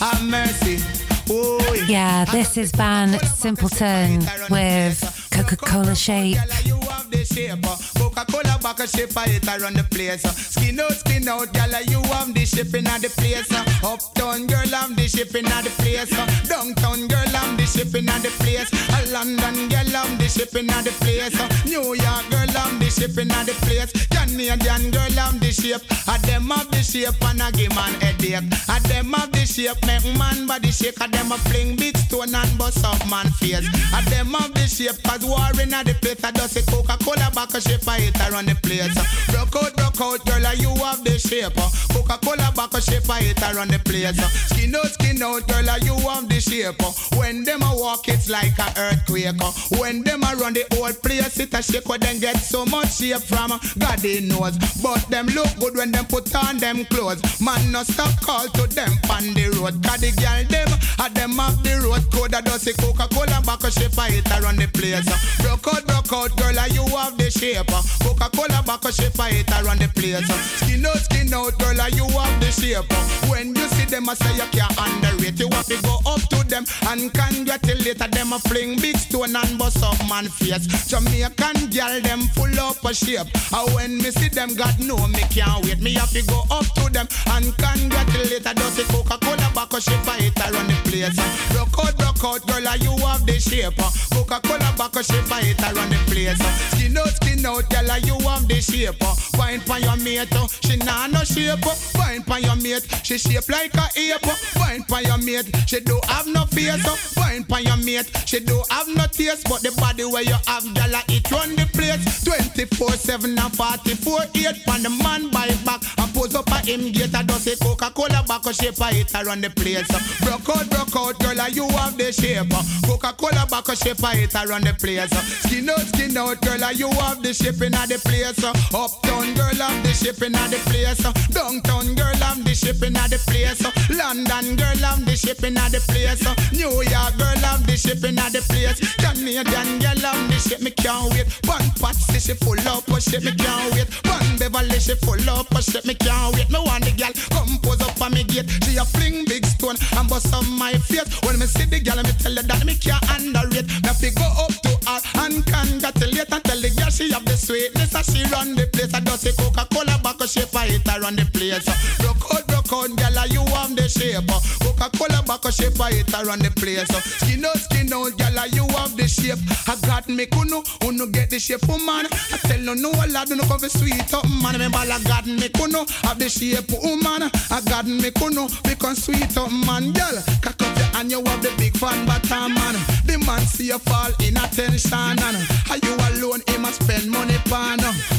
have 0.00 0.22
mercy. 0.24 1.13
Yeah, 1.26 2.24
this 2.26 2.56
is 2.56 2.70
Van 2.72 3.18
Simpleton 3.20 4.20
with 4.50 5.28
Coca 5.30 5.56
Cola 5.56 5.94
Shape. 5.94 6.36
You 6.64 6.76
have 6.76 7.10
the 7.10 7.24
shape, 7.24 7.64
uh, 7.64 7.76
Coca-Cola 7.98 8.58
back 8.62 8.80
a 8.80 8.86
shape, 8.86 9.16
I 9.16 9.24
it 9.26 9.48
around 9.48 9.76
the 9.76 9.84
place. 9.84 10.22
Skin 10.22 10.80
out, 10.80 10.92
skin 10.92 11.26
out, 11.28 11.48
gyal, 11.52 11.90
you 11.90 12.02
have 12.12 12.34
the 12.34 12.44
shape 12.44 12.74
in 12.74 12.84
the 12.84 13.12
place. 13.16 13.50
Uptown 13.82 14.46
girl, 14.46 14.68
have 14.68 14.96
the 14.96 15.08
shape 15.08 15.34
in 15.34 15.44
the 15.44 15.72
place. 15.78 16.10
Downtown 16.48 17.08
girl, 17.08 17.28
have 17.28 17.56
the 17.56 17.64
shape 17.64 17.94
in 17.94 18.06
the 18.06 18.30
place. 18.40 18.70
A 18.92 19.12
London 19.12 19.68
girl, 19.68 19.90
have 19.96 20.18
the 20.18 20.28
shape 20.28 20.54
in 20.56 20.66
the 20.66 20.92
place. 21.00 21.34
New 21.64 21.94
York 21.94 22.24
girl, 22.30 22.52
have 22.52 22.78
the 22.78 22.90
shape 22.90 23.18
in 23.18 23.28
the 23.28 23.54
place. 23.64 23.92
Canadian 24.08 24.90
girl, 24.90 25.16
have 25.24 25.40
the 25.40 25.52
shape. 25.52 25.82
A 26.08 26.18
them 26.26 26.50
have 26.50 26.70
the 26.70 26.82
shape 26.82 27.22
and 27.24 27.42
a 27.42 27.50
give 27.52 27.74
man 27.74 27.94
headache. 28.00 28.44
A 28.68 28.80
them 28.88 29.12
have 29.14 29.32
the 29.32 29.46
shape, 29.46 29.80
make 29.86 30.04
man 30.18 30.46
body 30.46 30.70
shake. 30.70 31.00
A 31.00 31.08
them 31.14 31.32
a 31.32 31.38
fling 31.48 31.76
big 31.76 31.96
stone 31.96 32.34
and 32.34 32.58
bust 32.58 32.84
up 32.84 32.98
man 33.08 33.26
face. 33.38 33.66
A 33.94 34.02
them 34.10 34.34
have 34.34 34.52
the 34.54 34.66
shape, 34.66 35.02
cause 35.02 35.24
war 35.24 35.50
in 35.62 35.72
a 35.72 35.84
the 35.84 35.94
place. 35.94 36.22
I 36.24 36.32
just 36.32 36.54
say 36.54 36.62
Coca-Cola 36.62 37.30
back 37.34 37.54
a 37.54 37.60
shape, 37.60 37.86
I 37.86 38.00
hit 38.00 38.20
around 38.28 38.46
the 38.46 38.56
place. 38.56 38.94
Broke 39.30 39.56
out, 39.56 39.76
broke 39.76 40.00
out, 40.00 40.26
girl, 40.26 40.54
you 40.54 40.74
have 40.82 41.04
the 41.04 41.18
shape. 41.18 41.54
Coca-Cola 41.92 42.52
back 42.54 42.74
a 42.74 42.80
shape, 42.80 43.08
I 43.08 43.20
hit 43.22 43.42
around 43.42 43.70
the 43.70 43.78
place. 43.78 44.18
Skin 44.50 44.74
out, 44.74 44.86
skin 44.86 45.22
out, 45.22 45.46
girl, 45.48 45.78
you 45.78 45.96
have 46.08 46.28
the 46.28 46.40
shape. 46.40 46.82
When 47.18 47.44
them 47.44 47.62
a 47.62 47.72
walk, 47.76 48.08
it's 48.08 48.28
like 48.28 48.58
a 48.58 48.68
earthquake. 48.76 49.40
When 49.78 50.02
them 50.02 50.22
a 50.22 50.34
run 50.36 50.54
the 50.54 50.66
whole 50.72 50.92
place, 50.92 51.38
it 51.38 51.54
a 51.54 51.62
shake. 51.62 51.88
When 51.88 52.00
them 52.00 52.18
get 52.18 52.36
so 52.38 52.66
much 52.66 52.94
shape 52.94 53.22
from 53.22 53.60
God 53.78 53.98
they 54.00 54.20
knows. 54.20 54.58
But 54.82 55.08
them 55.08 55.26
look 55.26 55.48
good 55.58 55.76
when 55.76 55.92
them 55.92 56.06
put 56.06 56.34
on 56.34 56.58
them 56.58 56.84
clothes. 56.86 57.22
Man, 57.40 57.72
no 57.72 57.82
stop 57.82 58.20
call 58.20 58.48
to 58.48 58.66
them 58.66 58.90
on 59.10 59.34
the 59.34 59.50
road. 59.60 59.82
Cause 59.84 60.00
the 60.00 60.12
girl 60.12 60.44
them, 60.48 60.68
a 61.04 61.10
them 61.14 61.36
have 61.36 61.62
the 61.62 61.80
road 61.84 62.04
code. 62.12 62.34
I 62.34 62.40
just 62.40 62.64
say 62.64 62.72
Coca-Cola 62.72 63.40
back 63.44 63.62
a 63.64 63.70
shape, 63.70 63.98
I 63.98 64.10
hit 64.10 64.30
around 64.30 64.58
the 64.58 64.68
place. 64.68 65.04
Broke 65.42 65.68
out, 65.68 65.86
broke 65.86 66.12
out, 66.12 66.36
girl, 66.36 66.58
and 66.58 66.72
you 66.72 66.84
have 66.96 67.16
the 67.16 67.30
shape. 67.30 67.68
Coca-Cola 68.02 68.62
back 68.64 68.84
a 68.84 68.92
shape, 68.92 69.18
I 69.18 69.30
hit 69.30 69.50
around 69.50 69.80
the 69.80 69.88
place. 69.88 70.26
Skin 70.60 70.86
out, 70.86 70.96
skin 70.96 71.32
out, 71.32 71.58
girl, 71.58 71.80
and 71.80 71.94
you 71.94 72.08
have 72.08 72.40
the 72.40 72.50
shape. 72.50 72.88
When 73.30 73.54
you 73.54 73.66
see 73.76 73.84
them, 73.84 74.08
I 74.08 74.14
say 74.14 74.34
you 74.34 74.48
can't 74.52 74.72
underrate. 74.78 75.38
You 75.38 75.48
have 75.52 75.66
to 75.66 75.78
go 75.82 76.00
up 76.06 76.22
to 76.32 76.40
them 76.48 76.64
and 76.88 77.12
congratulate 77.12 77.98
them. 77.98 78.32
A 78.32 78.38
fling 78.38 78.80
big 78.80 78.96
stone 78.96 79.36
and 79.36 79.58
bust 79.58 79.82
up 79.82 79.98
man 80.08 80.28
face. 80.28 80.66
Jamaican 80.88 81.70
girl, 81.70 82.00
them 82.00 82.22
full 82.32 82.58
up 82.60 82.84
a 82.84 82.94
shape. 82.94 83.28
And 83.52 83.66
when 83.74 83.98
me 83.98 84.10
see 84.10 84.28
them, 84.28 84.54
God 84.54 84.78
know 84.80 85.06
me 85.08 85.22
can't 85.28 85.64
wait. 85.64 85.80
Me 85.80 85.94
have 85.94 86.10
to 86.10 86.22
go 86.24 86.44
up 86.50 86.66
to 86.80 86.88
them 86.90 87.08
and 87.34 87.52
congratulate. 87.56 88.46
I 88.46 88.54
just 88.54 88.76
say 88.76 88.84
Coca-Cola 88.88 89.50
back 89.54 89.72
a 89.72 89.80
shape, 89.80 90.08
I 90.08 90.16
hit 90.22 90.38
around 90.40 90.68
the 90.68 90.76
place. 90.88 90.93
Rock 91.02 91.74
out, 91.80 92.02
rock 92.02 92.24
out, 92.24 92.46
girl, 92.46 92.68
and 92.68 92.82
you 92.82 92.96
have 93.04 93.26
the 93.26 93.40
shape. 93.40 93.74
Coca-Cola 94.14 94.74
back 94.78 94.94
a 94.94 95.02
shape, 95.02 95.30
I 95.32 95.42
hit 95.42 95.60
around 95.60 95.90
the 95.90 95.98
place. 96.06 96.38
Skin 96.70 96.96
out, 96.96 97.08
skin 97.08 97.44
out, 97.44 97.68
girl, 97.68 97.90
uh, 97.90 97.96
you 97.96 98.18
have 98.28 98.46
the 98.46 98.60
shape. 98.60 99.02
Wine 99.36 99.60
pon 99.60 99.82
your 99.82 99.96
mate, 99.96 100.30
she 100.62 100.76
nah 100.76 101.08
no 101.08 101.24
shape. 101.24 101.66
Wine 101.96 102.22
pon 102.22 102.42
your 102.42 102.54
mate, 102.56 102.86
she 103.02 103.18
shape 103.18 103.48
like 103.48 103.74
a 103.74 103.90
ape. 103.98 104.22
Wine 104.54 104.84
pon 104.84 105.04
your 105.04 105.18
mate, 105.18 105.50
she 105.66 105.80
do 105.80 105.98
have 106.06 106.28
no 106.28 106.46
face. 106.46 106.86
Wine 107.16 107.42
pon 107.42 107.64
your 107.64 107.76
mate, 107.78 108.10
she 108.24 108.38
do 108.38 108.62
have 108.70 108.86
no 108.86 109.06
taste. 109.06 109.48
But 109.48 109.62
the 109.62 109.74
body 109.76 110.04
where 110.04 110.22
you 110.22 110.38
have, 110.46 110.62
girl, 110.74 110.94
uh, 110.94 111.02
it 111.08 111.28
run 111.30 111.56
the 111.56 111.66
place. 111.74 112.22
24-7 112.24 113.24
and 113.24 113.52
44-8 113.52 114.64
Pon 114.64 114.82
the 114.82 114.90
man 114.90 115.30
by 115.30 115.48
back 115.64 115.82
and 115.98 116.14
pose 116.14 116.34
up 116.34 116.50
at 116.52 116.66
him 116.66 116.92
gate. 116.92 117.14
I 117.14 117.22
does 117.22 117.46
a 117.46 117.56
Coca-Cola 117.58 118.24
back 118.26 118.46
a 118.46 118.54
shape, 118.54 118.80
I 118.80 118.92
hit 118.92 119.14
around 119.14 119.42
the 119.42 119.50
place. 119.50 119.88
Broke 120.22 120.48
out, 120.48 120.70
broke 120.70 120.83
out, 120.96 121.18
girl, 121.18 121.40
uh, 121.40 121.46
you 121.48 121.68
have 121.68 121.96
the 121.96 122.12
shape. 122.12 122.50
Coca-Cola 122.84 123.46
back 123.46 123.68
a 123.68 123.76
shape, 123.76 124.02
I 124.02 124.16
hit 124.16 124.34
around 124.34 124.64
the 124.64 124.74
place. 124.74 125.10
Skin 125.44 125.68
out, 125.68 125.80
skin 125.80 126.16
out, 126.16 126.40
girl, 126.42 126.64
uh, 126.64 126.70
you 126.70 126.90
have 127.00 127.22
the 127.22 127.32
shape 127.32 127.62
in 127.62 127.72
the 127.72 127.98
place. 128.02 128.42
Uptown 128.44 129.34
girl, 129.34 129.54
have 129.54 129.82
the 129.82 129.92
shape 129.92 130.22
in 130.22 130.32
the 130.32 130.58
place. 130.66 131.02
Downtown 131.30 131.94
girl, 131.94 132.16
have 132.16 132.44
the 132.44 132.54
shape 132.54 132.82
in 132.82 132.94
the 132.94 133.18
place. 133.26 133.62
London 133.90 134.56
girl, 134.56 134.76
have 134.82 135.04
the 135.04 135.16
shape 135.16 135.44
in 135.44 135.54
the 135.54 135.80
place. 135.88 136.24
New 136.52 136.82
York 136.82 137.14
girl, 137.18 137.40
have 137.46 137.66
the 137.66 137.76
shape 137.76 138.04
in 138.04 138.16
the 138.16 138.42
place. 138.50 138.78
Canadian 138.98 139.78
girl, 139.78 140.00
have 140.04 140.28
the 140.30 140.38
shape, 140.38 140.60
me 140.62 140.70
can't 140.70 141.12
wait. 141.14 141.28
One 141.46 141.70
Patsy, 141.80 142.18
she 142.18 142.34
full 142.34 142.60
up, 142.68 142.84
but 142.86 143.02
shit, 143.02 143.24
me 143.24 143.32
can't 143.34 143.72
wait. 143.74 143.88
One 144.06 144.38
Beverly, 144.38 144.78
she 144.80 144.94
full 144.96 145.20
up, 145.30 145.48
but 145.50 145.64
shit, 145.64 145.84
me 145.86 145.94
can't 145.94 146.34
wait. 146.34 146.50
Me 146.50 146.58
want 146.58 146.84
the 146.84 146.92
girl 146.92 147.12
come 147.30 147.58
pose 147.62 147.80
up 147.82 148.00
on 148.00 148.12
me 148.12 148.24
gate. 148.24 148.48
She 148.64 148.76
a 148.76 148.84
fling 148.84 149.24
big 149.24 149.44
stone 149.46 149.76
and 149.96 150.08
bust 150.08 150.32
on 150.34 150.46
my 150.58 150.73
face. 150.78 151.08
When 151.24 151.38
me 151.38 151.46
see 151.46 151.66
the 151.66 151.80
girl, 151.80 152.02
me 152.02 152.12
tell 152.18 152.34
her 152.36 152.42
that 152.42 152.64
me 152.64 152.74
can't 152.74 153.02
underrate. 153.10 153.66
Me 153.82 153.92
to 154.04 154.10
go 154.14 154.28
up 154.36 154.52
to 154.62 154.72
her 154.84 155.00
and 155.24 155.40
congratulate 155.46 156.30
and 156.30 156.44
tell 156.44 156.60
the 156.60 156.70
girl 156.76 156.90
she 156.90 157.10
have 157.12 157.24
the 157.24 157.36
sweetness 157.36 157.94
and 157.94 158.04
she 158.04 158.22
run 158.28 158.54
the 158.54 158.66
place. 158.68 158.92
I 158.92 159.00
just 159.00 159.22
say 159.22 159.32
Coca-Cola 159.32 159.96
a 160.04 160.28
shape, 160.28 160.54
I 160.54 160.66
hit 160.66 160.86
her 160.88 161.00
run 161.00 161.16
the 161.16 161.24
place. 161.24 161.64
Broke 161.98 162.24
out, 162.32 162.46
broke 162.46 162.72
out, 162.72 162.90
girl, 162.96 163.18
you 163.32 163.44
have 163.56 163.74
the 163.76 163.88
shape. 163.88 164.28
Coca-Cola 164.60 165.24
a 165.24 165.52
shape, 165.52 165.80
I 165.80 165.92
hit 165.92 166.10
her 166.12 166.24
run 166.24 166.38
the 166.40 166.50
place. 166.52 166.92
Skin 167.24 167.44
out, 167.44 167.56
skin 167.56 167.92
out, 167.92 168.12
girl, 168.18 168.38
you 168.52 168.68
have 168.76 168.96
the 168.96 169.08
shape. 169.08 169.40
I 169.68 169.76
got 169.86 170.08
me 170.08 170.26
kuno, 170.26 170.62
uno 170.84 171.06
get 171.06 171.30
the 171.30 171.38
shape, 171.38 171.64
woman. 171.68 172.06
I 172.12 172.36
tell 172.44 172.60
no 172.60 172.74
no 172.74 172.90
a 172.92 173.08
lad, 173.08 173.30
no 173.30 173.44
come 173.44 173.68
sweet 173.68 174.12
up, 174.12 174.28
man. 174.28 174.58
Me 174.58 174.68
ball, 174.68 174.90
I 174.90 175.00
got 175.04 175.26
me 175.26 175.48
kuno, 175.48 175.86
have 176.04 176.18
the 176.18 176.28
shape, 176.28 176.68
woman. 176.82 177.30
I 177.50 177.60
got 177.64 177.86
me 177.86 178.10
kuno, 178.10 178.48
because 178.64 179.04
sweet 179.04 179.36
up, 179.36 179.50
man, 179.50 179.92
girl. 179.92 180.20
Up 180.64 180.76
your 180.76 180.86
hand, 180.96 181.10
you 181.10 181.22
have 181.24 181.42
the 181.42 181.52
big 181.56 181.76
fan 181.76 182.06
bottom, 182.06 182.54
man. 182.54 182.74
The 183.04 183.22
man 183.26 183.40
see 183.46 183.68
you 183.68 183.78
fall 183.78 184.12
in 184.20 184.36
attention, 184.36 185.18
and 185.20 185.38
are 185.70 185.80
you 185.82 185.94
alone? 186.08 186.42
He 186.48 186.56
must 186.58 186.82
spend 186.82 187.10
money, 187.10 187.38
pan. 187.44 187.78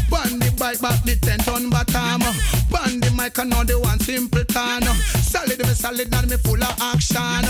Ban 0.09 0.39
the 0.39 0.53
bike 0.57 0.79
back 0.81 1.03
the 1.03 1.15
ten 1.17 1.39
ton 1.39 1.69
bottom. 1.69 2.21
Ban 2.69 2.99
the 2.99 3.11
mic 3.15 3.37
and 3.37 3.49
now 3.49 3.63
the 3.63 3.79
one 3.79 3.99
simple 3.99 4.43
turn. 4.45 4.83
Solid 5.25 5.59
me 5.59 5.73
solid 5.73 6.13
and 6.13 6.29
me 6.29 6.37
full 6.37 6.61
of 6.61 6.75
action. 6.81 7.45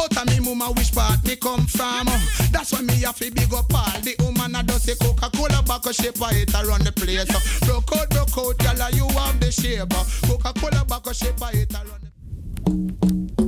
Out 0.00 0.16
of 0.16 0.26
me 0.26 0.40
mama 0.40 0.72
which 0.72 0.94
part 0.94 1.22
me 1.24 1.36
come 1.36 1.66
from. 1.66 2.06
That's 2.50 2.72
why 2.72 2.82
me 2.82 2.94
have 3.02 3.18
to 3.18 3.30
big 3.30 3.52
up 3.52 3.72
all 3.74 4.00
the 4.00 4.16
woman 4.20 4.56
I 4.56 4.62
does 4.62 4.82
say 4.82 4.96
Coca-Cola 4.96 5.62
back 5.62 5.86
a 5.86 5.92
shape 5.92 6.20
I 6.22 6.32
hit 6.32 6.54
around 6.54 6.82
the 6.82 6.92
place. 6.92 7.28
Broke 7.66 7.92
out, 7.96 8.10
broke 8.10 8.38
out, 8.38 8.58
girl, 8.58 8.90
you 8.90 9.06
have 9.18 9.38
the 9.40 9.52
shape. 9.52 9.90
Coca-Cola 10.26 10.84
back 10.84 11.06
a 11.06 11.14
shape 11.14 11.42
I 11.42 11.52
hit 11.52 11.74
around 11.74 12.02
the 12.02 13.47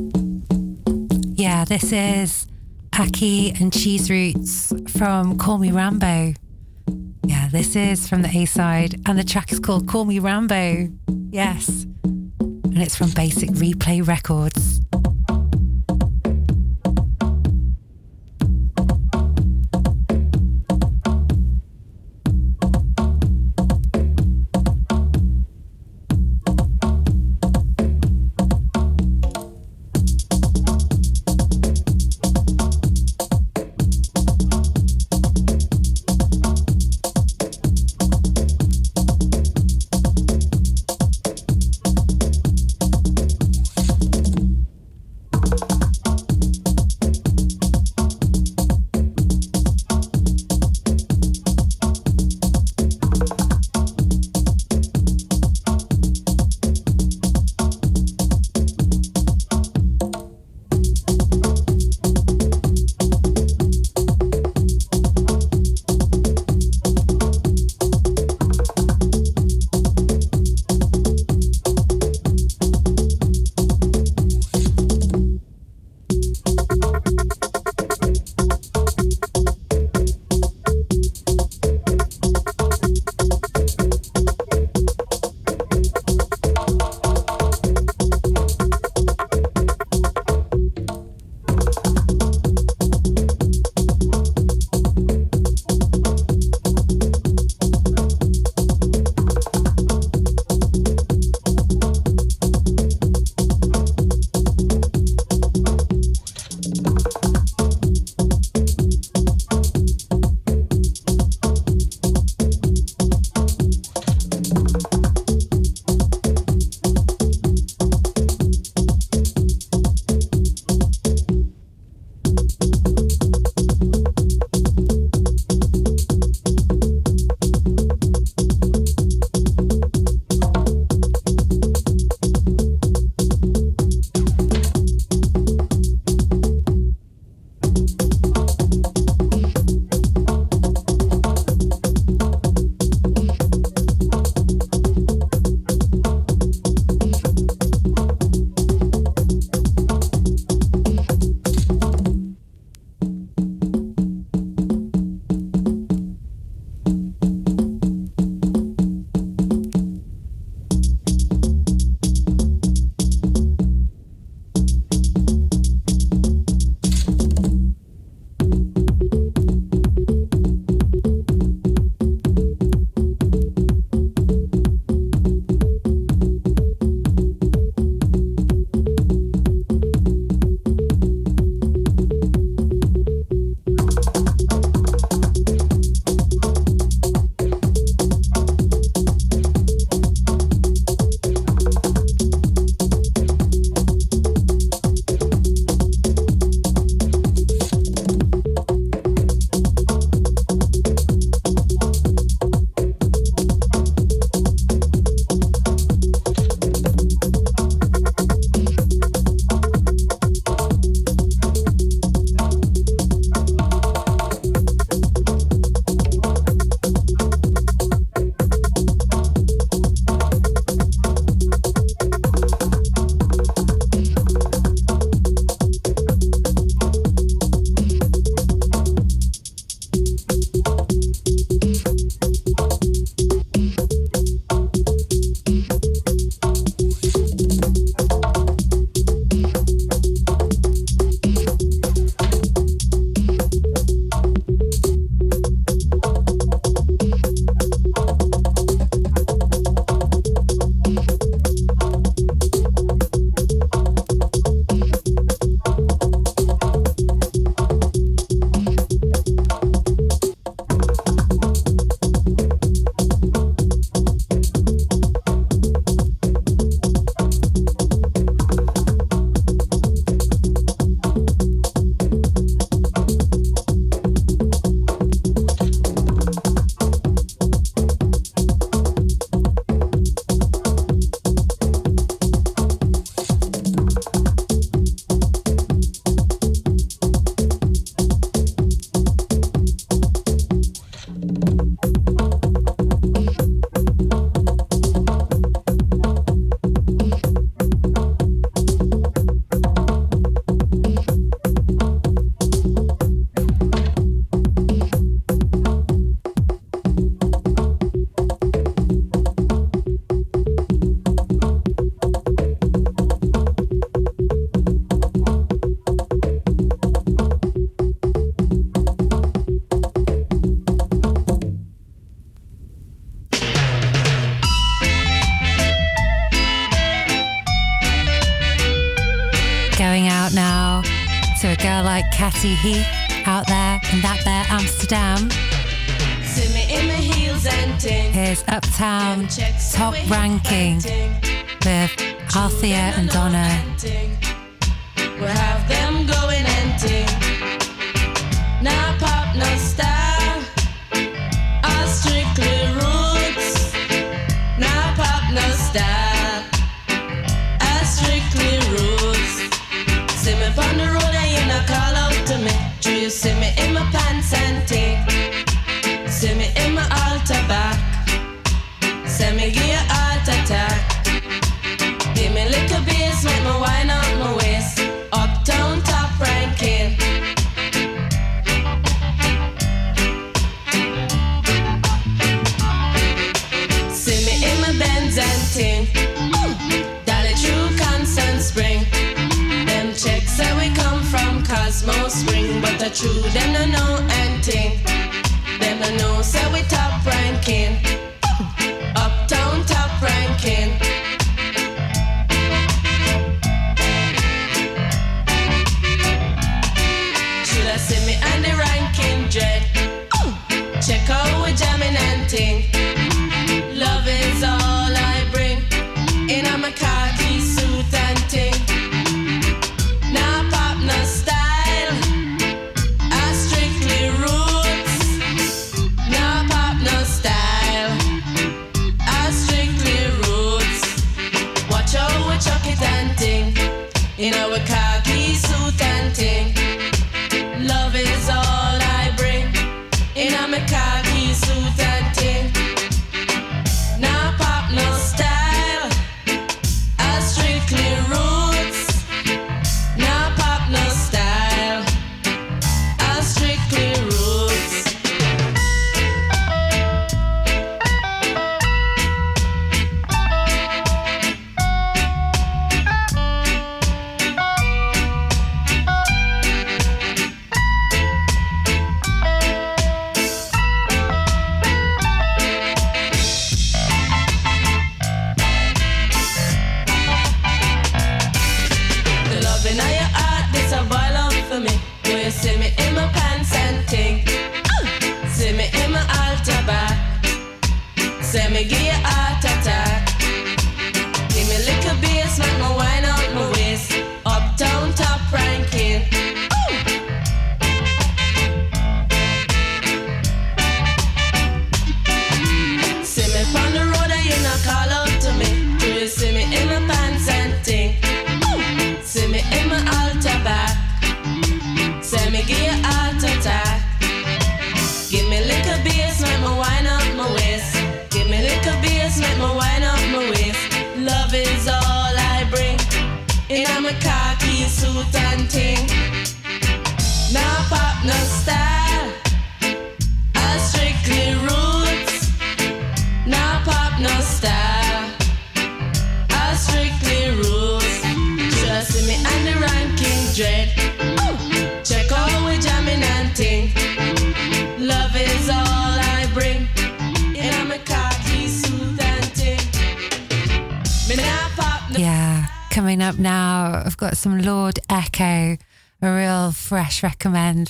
Yeah, 1.40 1.64
this 1.64 1.90
is 1.90 2.46
Aki 2.92 3.52
and 3.52 3.72
Cheese 3.72 4.10
Roots 4.10 4.74
from 4.90 5.38
Call 5.38 5.56
Me 5.56 5.72
Rambo. 5.72 6.34
Yeah, 7.24 7.48
this 7.50 7.74
is 7.74 8.06
from 8.06 8.20
the 8.20 8.28
A 8.28 8.44
side, 8.44 9.00
and 9.06 9.18
the 9.18 9.24
track 9.24 9.50
is 9.50 9.58
called 9.58 9.88
Call 9.88 10.04
Me 10.04 10.18
Rambo. 10.18 10.90
Yes. 11.30 11.86
And 12.42 12.76
it's 12.76 12.94
from 12.94 13.08
Basic 13.12 13.48
Replay 13.52 14.06
Records. 14.06 14.82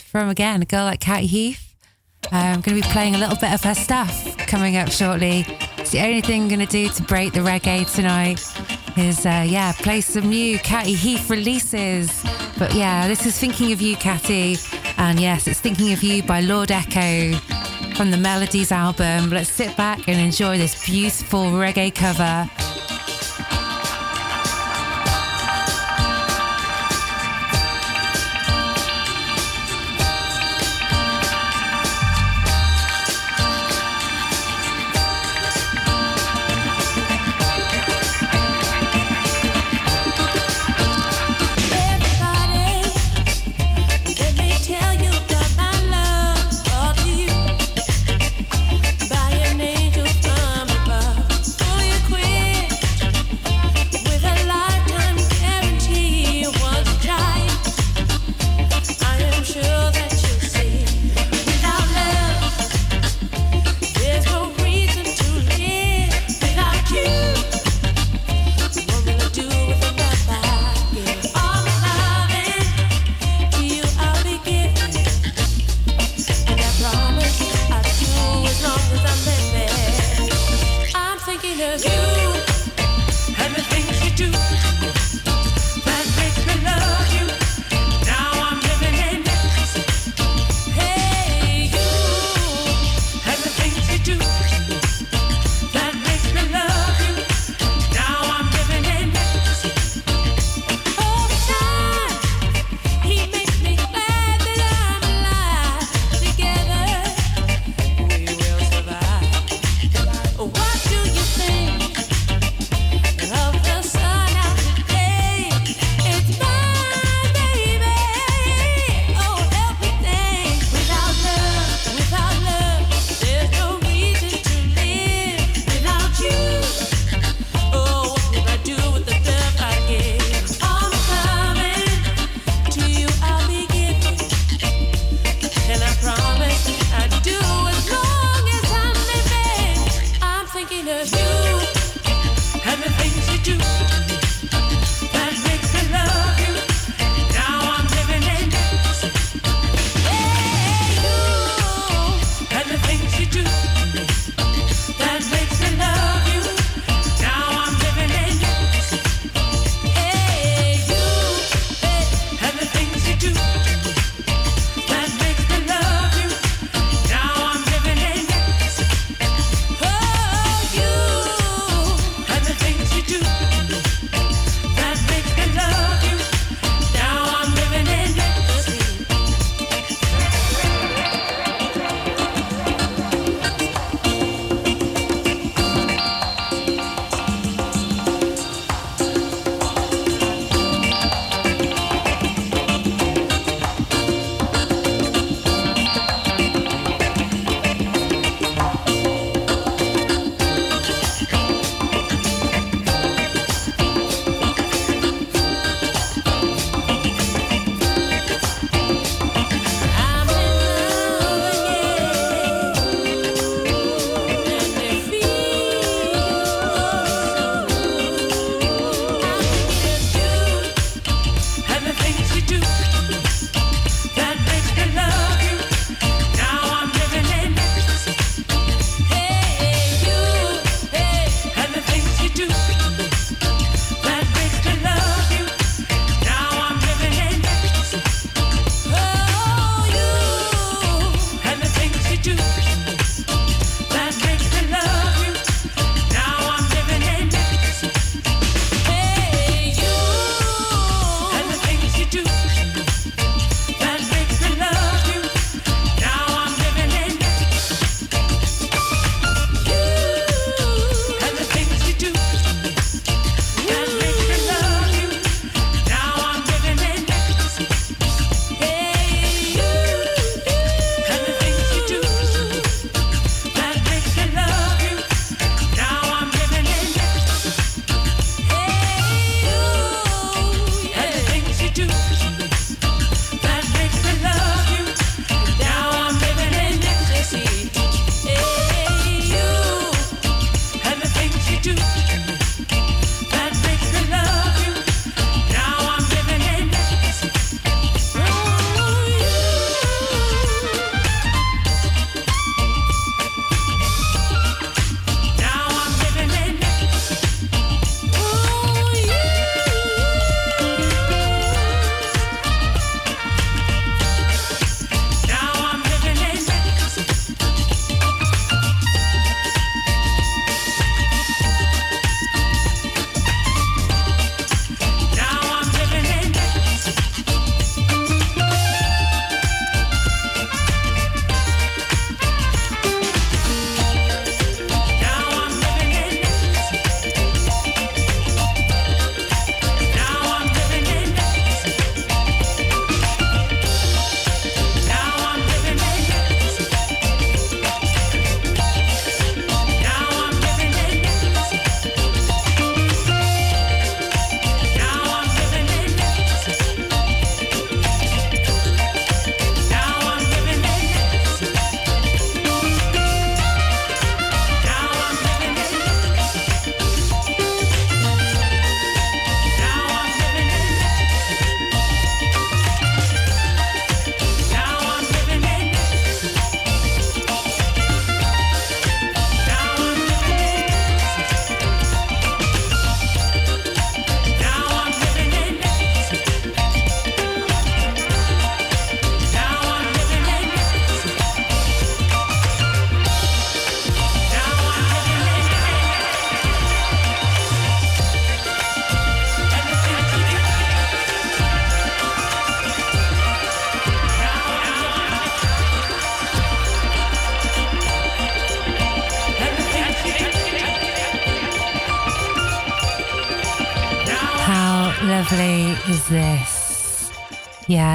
from 0.01 0.29
again 0.29 0.63
a 0.63 0.65
girl 0.65 0.85
like 0.85 1.01
Cat 1.01 1.23
Heath. 1.23 1.75
Um, 2.33 2.39
I'm 2.39 2.61
going 2.61 2.81
to 2.81 2.87
be 2.87 2.93
playing 2.93 3.15
a 3.15 3.19
little 3.19 3.37
bit 3.37 3.53
of 3.53 3.63
her 3.65 3.75
stuff 3.75 4.37
coming 4.39 4.77
up 4.77 4.91
shortly. 4.91 5.45
It's 5.79 5.91
the 5.91 6.01
only 6.01 6.21
thing 6.21 6.43
I'm 6.43 6.49
going 6.49 6.61
to 6.61 6.67
do 6.67 6.89
to 6.89 7.03
break 7.05 7.33
the 7.33 7.41
reggae 7.41 7.93
tonight 7.93 8.41
is, 8.97 9.25
uh, 9.25 9.45
yeah, 9.49 9.73
play 9.73 10.01
some 10.01 10.29
new 10.29 10.59
Catty 10.59 10.95
Heath 10.95 11.31
releases. 11.31 12.23
But 12.59 12.75
yeah, 12.75 13.09
this 13.09 13.27
is 13.27 13.39
Thinking 13.39 13.73
of 13.73 13.81
You, 13.81 13.97
Catty. 13.97 14.57
And 14.99 15.19
yes, 15.19 15.47
it's 15.49 15.61
Thinking 15.61 15.93
of 15.93 16.03
You 16.03 16.23
by 16.23 16.41
Lord 16.41 16.71
Echo 16.71 17.33
from 17.95 18.11
the 18.11 18.19
Melodies 18.19 18.71
album. 18.71 19.31
Let's 19.31 19.51
sit 19.51 19.77
back 19.77 20.07
and 20.09 20.21
enjoy 20.21 20.59
this 20.59 20.85
beautiful 20.85 21.47
reggae 21.47 21.95
cover 21.95 22.49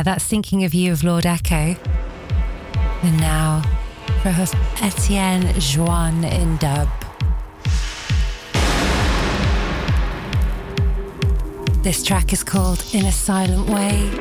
that's 0.06 0.24
Thinking 0.24 0.64
of 0.64 0.76
You 0.76 0.94
of 0.94 1.04
Lord 1.04 1.26
Echo. 1.26 1.76
And 3.02 3.20
now 3.20 3.64
for 4.22 4.30
Etienne 4.80 5.48
Juan 5.76 6.24
in 6.24 6.58
dub. 6.58 6.88
This 11.82 12.04
track 12.04 12.32
is 12.34 12.44
called 12.44 12.86
In 12.94 13.06
a 13.06 13.12
Silent 13.12 13.68
Way. 13.68 14.12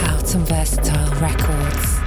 Out 0.00 0.34
on 0.34 0.44
Versatile 0.46 1.20
Records. 1.20 1.99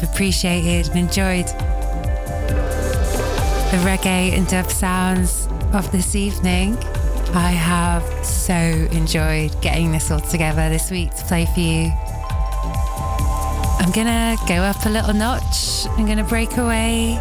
You've 0.00 0.10
appreciated 0.10 0.88
and 0.88 0.98
enjoyed 0.98 1.46
the 3.70 3.76
reggae 3.84 4.32
and 4.32 4.46
dub 4.46 4.70
sounds 4.70 5.46
of 5.74 5.92
this 5.92 6.14
evening. 6.14 6.78
I 7.34 7.50
have 7.50 8.02
so 8.24 8.54
enjoyed 8.54 9.60
getting 9.60 9.92
this 9.92 10.10
all 10.10 10.20
together 10.20 10.70
this 10.70 10.90
week 10.90 11.14
to 11.16 11.24
play 11.24 11.44
for 11.46 11.60
you. 11.60 11.92
I'm 13.78 13.90
gonna 13.92 14.36
go 14.48 14.54
up 14.54 14.86
a 14.86 14.88
little 14.88 15.12
notch. 15.12 15.86
I'm 15.98 16.06
gonna 16.06 16.24
break 16.24 16.56
away 16.56 17.18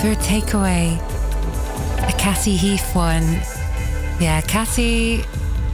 for 0.00 0.12
a 0.12 0.16
takeaway. 0.16 1.00
A 2.08 2.12
Catty 2.16 2.56
Heath 2.56 2.94
one. 2.94 3.40
Yeah, 4.20 4.40
Catty 4.42 5.24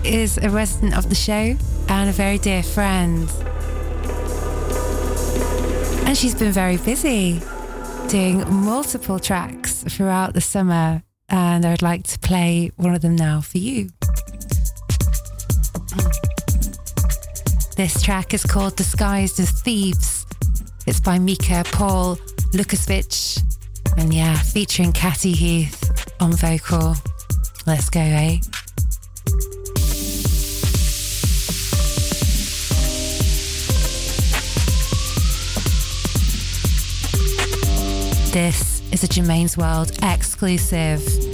is 0.04 0.38
a 0.38 0.48
resident 0.48 0.96
of 0.96 1.10
the 1.10 1.14
show 1.14 1.54
and 1.88 2.08
a 2.08 2.12
very 2.12 2.38
dear 2.38 2.62
friend. 2.62 3.28
And 6.12 6.18
she's 6.18 6.34
been 6.34 6.52
very 6.52 6.76
busy 6.76 7.40
doing 8.08 8.44
multiple 8.52 9.18
tracks 9.18 9.82
throughout 9.84 10.34
the 10.34 10.42
summer. 10.42 11.02
And 11.30 11.64
I'd 11.64 11.80
like 11.80 12.02
to 12.08 12.18
play 12.18 12.70
one 12.76 12.94
of 12.94 13.00
them 13.00 13.16
now 13.16 13.40
for 13.40 13.56
you. 13.56 13.88
This 17.78 18.02
track 18.02 18.34
is 18.34 18.44
called 18.44 18.76
Disguised 18.76 19.40
as 19.40 19.52
Thieves. 19.62 20.26
It's 20.86 21.00
by 21.00 21.18
Mika 21.18 21.64
Paul 21.72 22.16
Lukasvich. 22.52 23.42
And 23.96 24.12
yeah, 24.12 24.36
featuring 24.36 24.92
Catty 24.92 25.32
Heath 25.32 26.12
on 26.20 26.34
vocal. 26.34 26.94
Let's 27.66 27.88
go, 27.88 28.00
eh? 28.00 28.36
This 38.32 38.80
is 38.90 39.04
a 39.04 39.08
Germaine's 39.08 39.58
World 39.58 39.92
exclusive. 40.02 41.31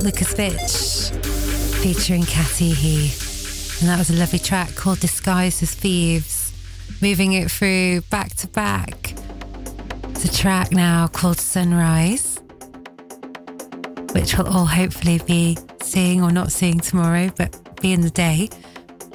Paul 0.00 0.10
Lukasvich 0.10 1.12
featuring 1.82 2.22
Catty 2.22 2.72
Heath. 2.72 3.80
And 3.80 3.90
that 3.90 3.98
was 3.98 4.08
a 4.08 4.14
lovely 4.14 4.38
track 4.38 4.74
called 4.74 4.98
Disguised 5.00 5.62
as 5.62 5.74
Thieves. 5.74 6.54
Moving 7.02 7.34
it 7.34 7.50
through 7.50 8.00
back 8.02 8.34
to 8.36 8.48
back. 8.48 9.12
It's 10.04 10.24
a 10.24 10.32
track 10.32 10.72
now 10.72 11.06
called 11.06 11.38
Sunrise, 11.38 12.40
which 14.12 14.38
we'll 14.38 14.48
all 14.48 14.64
hopefully 14.64 15.20
be 15.26 15.58
seeing 15.82 16.22
or 16.22 16.30
not 16.30 16.50
seeing 16.50 16.80
tomorrow, 16.80 17.30
but 17.36 17.58
be 17.82 17.92
in 17.92 18.00
the 18.00 18.10
day. 18.10 18.48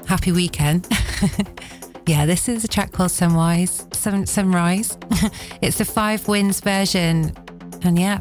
Happy 0.05 0.31
weekend. 0.31 0.87
yeah, 2.05 2.27
this 2.27 2.47
is 2.47 2.63
a 2.63 2.67
track 2.67 2.91
called 2.91 3.11
Sunrise. 3.11 3.87
Sun, 3.91 4.27
Sunrise. 4.27 4.99
it's 5.61 5.79
the 5.79 5.85
Five 5.85 6.27
Winds 6.27 6.59
version. 6.59 7.33
And 7.81 7.97
yeah, 7.97 8.19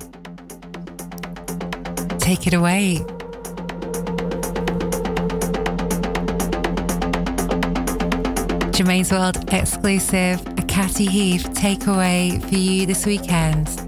take 2.25 2.47
it 2.47 2.55
away. 2.55 3.05
Germaine's 8.73 9.13
World 9.13 9.53
exclusive, 9.53 10.41
a 10.59 10.63
Catty 10.63 11.05
Heath 11.05 11.51
takeaway 11.51 12.43
for 12.43 12.55
you 12.57 12.87
this 12.87 13.05
weekend. 13.05 13.84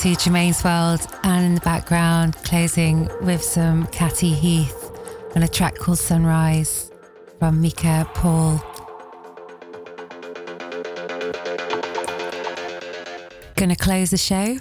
to 0.00 0.16
Germaine's 0.16 0.64
World, 0.64 1.06
and 1.24 1.44
in 1.44 1.54
the 1.56 1.60
background, 1.60 2.34
closing 2.36 3.10
with 3.20 3.42
some 3.42 3.86
Catty 3.88 4.32
Heath 4.32 4.90
and 5.34 5.44
a 5.44 5.48
track 5.48 5.76
called 5.76 5.98
Sunrise 5.98 6.90
from 7.38 7.60
Mika 7.60 8.08
Paul. 8.14 8.64
Gonna 13.56 13.76
close 13.76 14.08
the 14.08 14.16
show. 14.16 14.56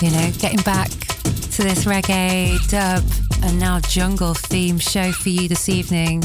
You 0.00 0.12
know, 0.12 0.30
getting 0.38 0.62
back 0.62 0.88
to 0.90 1.64
this 1.64 1.86
reggae, 1.86 2.56
dub, 2.68 3.02
and 3.42 3.58
now 3.58 3.80
jungle 3.80 4.34
theme 4.34 4.78
show 4.78 5.10
for 5.10 5.30
you 5.30 5.48
this 5.48 5.68
evening. 5.68 6.22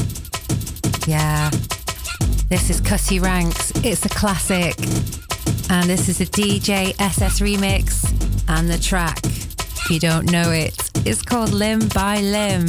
Yeah. 1.08 1.50
This 2.48 2.70
is 2.70 2.80
Cutty 2.80 3.18
Ranks. 3.18 3.72
It's 3.82 4.06
a 4.06 4.10
classic. 4.10 4.76
And 5.70 5.88
this 5.88 6.08
is 6.08 6.20
a 6.20 6.26
DJ 6.26 6.94
SS 7.00 7.40
remix. 7.40 8.04
And 8.48 8.68
the 8.68 8.78
track, 8.78 9.18
if 9.24 9.90
you 9.90 9.98
don't 9.98 10.30
know 10.30 10.50
it, 10.50 10.74
is 11.06 11.22
called 11.22 11.52
Limb 11.52 11.88
by 11.88 12.20
Limb. 12.20 12.66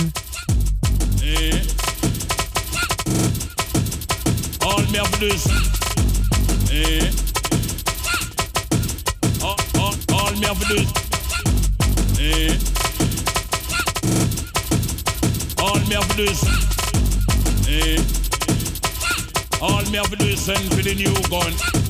Hey. 1.20 1.62
All 4.62 4.82
merveilleux. 4.92 5.46
Eh? 6.72 6.74
Hey. 6.74 7.12
All, 9.44 9.58
all, 9.80 9.96
all 10.14 10.32
merveilleux. 10.42 10.88
Eh? 12.20 12.58
Hey. 12.58 12.74
All 15.64 15.80
me 15.80 15.96
merveilleux. 15.96 16.44
Hey. 17.66 17.98
All 19.62 19.84
merveilleux 19.92 20.36
Send 20.36 20.74
for 20.74 20.82
the 20.82 20.94
new 20.94 21.14
gun. 21.30 21.83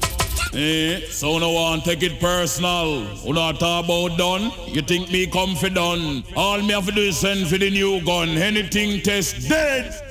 Eh, 0.55 1.01
so 1.09 1.39
no 1.39 1.51
one 1.51 1.81
take 1.81 2.03
it 2.03 2.19
personal. 2.19 3.05
Who 3.05 3.33
not 3.33 3.59
talk 3.59 3.85
about 3.85 4.17
done? 4.19 4.51
You 4.67 4.83
think 4.83 5.09
me 5.11 5.25
confident? 5.25 5.73
done? 5.73 6.23
All 6.35 6.61
me 6.61 6.73
have 6.73 6.85
to 6.85 6.91
do 6.91 7.01
is 7.01 7.17
send 7.17 7.47
for 7.47 7.57
the 7.57 7.71
new 7.71 8.03
gun. 8.05 8.29
Anything 8.29 9.01
test 9.01 9.49
dead. 9.49 10.02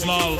It 0.00 0.06
personal. 0.06 0.38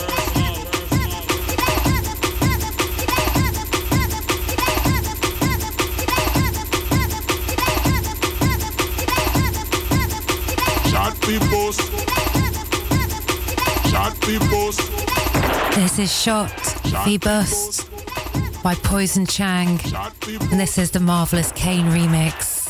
Shot 10.88 11.20
people. 11.20 11.72
Shot 13.90 14.20
people. 14.22 14.72
This 15.74 15.98
is 15.98 16.22
Shot 16.22 16.50
v 17.04 17.18
Bust 17.18 17.90
by 18.62 18.74
Poison 18.76 19.26
Chang. 19.26 19.78
And 20.50 20.58
this 20.58 20.78
is 20.78 20.90
the 20.90 21.00
Marvellous 21.00 21.52
Cain 21.52 21.86
remix. 21.86 22.60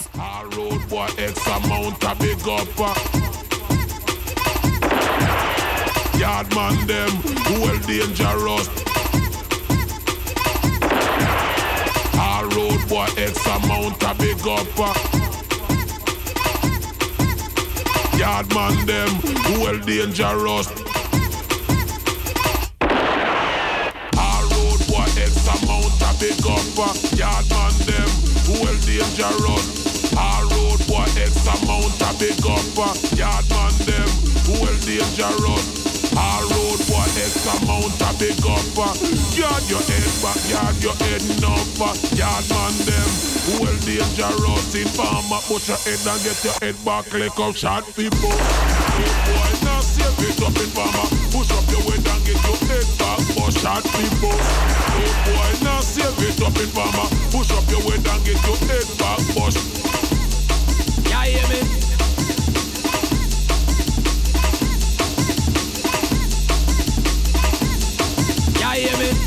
Yard 6.20 6.54
man 6.54 6.86
them 6.86 7.10
well 7.62 7.78
dangerous. 7.88 8.68
A 12.12 12.46
road 12.54 12.88
boy 12.90 13.08
X 13.16 13.46
amount 13.46 14.02
a 14.02 14.14
big 14.18 14.46
up. 14.46 14.68
uh. 14.76 14.92
Yard 18.18 18.54
man 18.54 18.84
them 18.84 19.08
well 19.62 19.78
dangerous. 19.78 20.68
A 24.12 24.30
road 24.52 24.80
boy 24.92 25.08
X 25.16 25.48
amount 25.48 26.02
a 26.04 26.12
big 26.20 26.44
up. 26.44 26.96
Yard 27.16 27.48
man 27.48 27.72
them 27.88 28.10
well 28.60 28.78
dangerous. 28.84 30.12
A 30.12 30.44
road 30.52 30.80
boy 30.86 31.08
X 31.16 31.46
amount 31.48 32.02
a 32.02 32.12
big 32.18 32.44
up. 32.44 32.76
uh. 32.76 32.92
Yard 33.16 33.48
man 33.48 33.72
them 33.88 34.08
well 34.60 34.76
dangerous. 34.84 35.89
A 36.20 36.44
road 36.52 36.80
boy 36.84 37.08
X 37.16 37.40
amount 37.48 37.96
a 38.04 38.10
big 38.20 38.36
uh. 38.44 38.60
Yard 39.32 39.64
your 39.72 39.80
head 39.88 40.12
back, 40.20 40.40
yard 40.52 40.76
your 40.84 40.96
head 41.00 41.24
uh. 41.40 41.94
Yard 42.12 42.44
man 42.52 42.74
them 42.84 43.10
well 43.58 43.76
dangerous. 43.88 44.74
In 44.74 44.86
farmer 44.88 45.40
put 45.48 45.66
your 45.66 45.76
head 45.78 46.00
and 46.06 46.20
get 46.22 46.44
your 46.44 46.54
head 46.60 46.76
back. 46.84 47.06
Click 47.06 47.38
up 47.38 47.56
shot 47.56 47.84
people. 47.96 48.30
Boy, 48.30 49.50
now 49.64 49.80
save 49.80 50.20
it 50.20 50.42
up 50.42 50.56
in 50.60 50.70
farmer. 50.76 51.08
Push 51.32 51.50
up 51.56 51.64
your 51.72 51.82
head 51.88 52.06
and 52.06 52.22
get 52.26 52.40
your 52.44 52.56
head 52.68 52.88
back. 53.00 53.18
But 53.34 53.52
shot 53.58 53.84
people. 53.96 54.36
Boy, 55.24 55.50
now 55.64 55.80
save 55.80 56.20
it 56.20 56.40
up 56.42 56.56
in 56.60 56.70
farmer. 56.76 57.08
Push 57.32 57.50
up 57.50 57.64
your 57.70 57.80
head 57.80 58.06
and 58.06 58.24
get 58.24 58.40
your 58.44 58.58
head 58.68 58.88
back. 59.00 59.20
But 59.34 59.54
Yeah, 61.08 61.24
hear 61.24 61.48
me? 61.48 61.89
Yeah, 68.72 68.86
hear 68.86 69.14
me? 69.14 69.19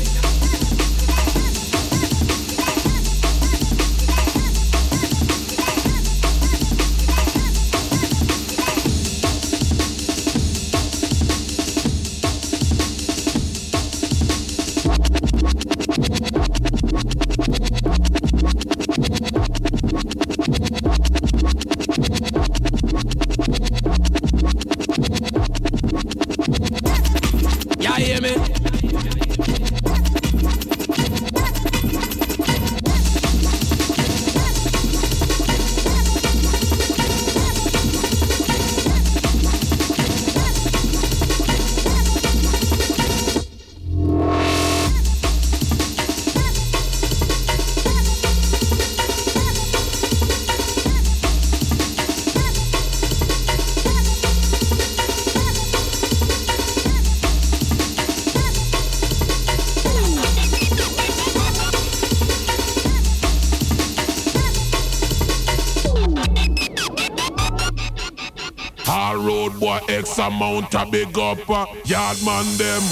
Amount 70.26 70.74
a 70.74 70.86
big 70.86 71.18
up. 71.18 71.50
uh. 71.50 71.66
Yard 71.84 72.18
man 72.24 72.46
them 72.56 72.82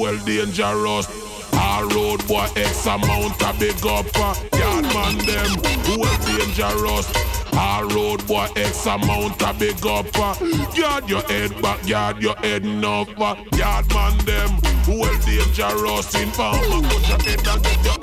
well 0.00 0.18
dangerous. 0.24 1.06
A 1.54 1.84
road 1.94 2.26
boy 2.26 2.46
X 2.56 2.86
amount 2.86 3.40
a 3.42 3.52
big 3.58 3.86
up. 3.86 4.06
uh. 4.16 4.34
Yard 4.58 4.84
man 4.94 5.18
them 5.26 5.50
well 5.98 6.18
dangerous. 6.26 7.10
A 7.54 7.84
road 7.94 8.26
boy 8.26 8.48
X 8.56 8.86
amount 8.86 9.40
a 9.42 9.54
big 9.58 9.86
up. 9.86 10.06
uh. 10.18 10.34
Yard 10.74 11.08
your 11.08 11.22
head 11.22 11.60
back, 11.62 11.86
yard 11.86 12.22
your 12.22 12.36
head 12.36 12.64
up. 12.84 13.08
uh. 13.20 13.36
Yard 13.56 13.88
man 13.94 14.18
them 14.24 14.50
well 14.88 15.18
dangerous. 15.24 16.14
In 16.14 16.28
farmer 16.30 16.88
put 16.88 17.08
your 17.08 17.18
head 17.22 17.46
and 17.48 17.62
get 17.62 17.84
your. 17.84 18.01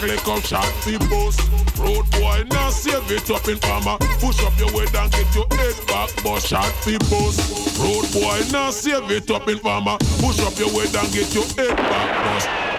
Click 0.00 0.28
up 0.28 0.42
shot 0.42 0.64
the 0.86 0.96
bus. 1.10 1.36
Road 1.78 2.10
boy 2.12 2.42
now 2.48 2.70
save 2.70 3.10
it 3.12 3.30
up 3.30 3.46
in 3.48 3.58
farmer. 3.58 3.98
Push 4.18 4.42
up 4.46 4.58
your 4.58 4.70
head 4.70 4.96
and 4.96 5.12
get 5.12 5.34
your 5.34 5.46
head 5.50 5.76
back. 5.86 6.08
But 6.24 6.40
shot 6.40 6.72
the 6.86 6.96
bus. 7.10 7.36
Road 7.78 8.10
boy 8.10 8.40
now 8.50 8.70
save 8.70 9.10
it 9.10 9.30
up 9.30 9.46
in 9.46 9.58
farmer. 9.58 9.98
Push 10.18 10.40
up 10.40 10.58
your 10.58 10.70
head 10.70 10.96
and 10.96 11.12
get 11.12 11.34
your 11.34 11.44
head 11.44 11.76
back. 11.76 12.24
Bust. 12.24 12.69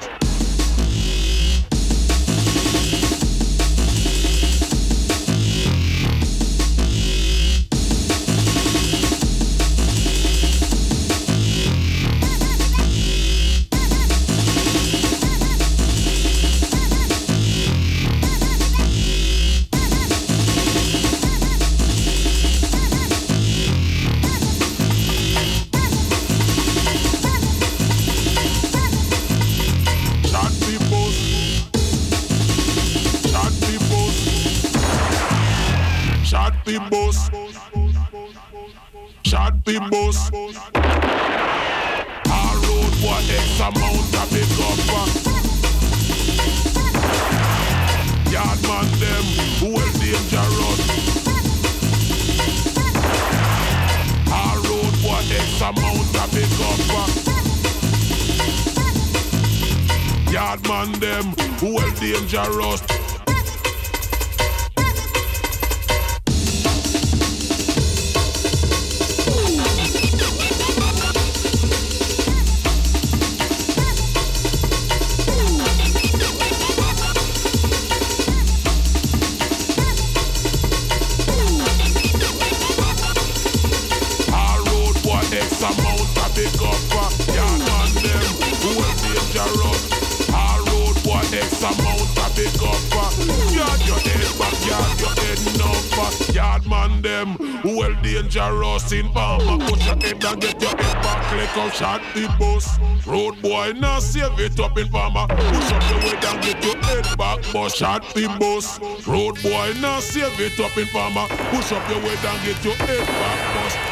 Dangerous 98.14 98.92
in 98.92 99.10
Palma. 99.10 99.64
Push 99.66 99.86
your 99.86 99.96
head 99.96 100.24
and 100.24 100.42
get 100.42 100.62
your 100.62 100.76
head 100.76 101.04
back 101.04 101.32
like 101.32 101.58
a 101.58 101.76
shot 101.76 102.02
the 102.14 102.28
bus. 102.40 102.80
Road 103.06 103.42
boy 103.42 103.74
now 103.78 104.00
save 104.00 104.40
it 104.40 104.60
up 104.60 104.78
in 104.78 104.88
Palma. 104.90 105.28
Push 105.30 105.72
up 105.72 105.84
your 105.90 106.00
head 106.02 106.26
and 106.26 106.44
get 106.44 106.64
your 106.64 106.78
head 106.84 107.18
back, 107.18 107.40
but 107.54 107.70
shot 107.70 108.04
the 108.14 108.28
bus. 108.40 108.80
Road 109.08 109.42
boy 109.42 109.74
now 109.82 110.00
save 110.00 110.40
it 110.40 110.60
up 110.60 110.78
in 110.78 110.88
Palma. 110.88 111.28
Push 111.52 111.72
up 111.72 111.88
your 111.90 112.00
head 112.00 112.26
and 112.26 112.46
get 112.46 112.66
your 112.66 112.76
head 112.76 113.08
back, 113.08 113.56
bust. 113.56 113.91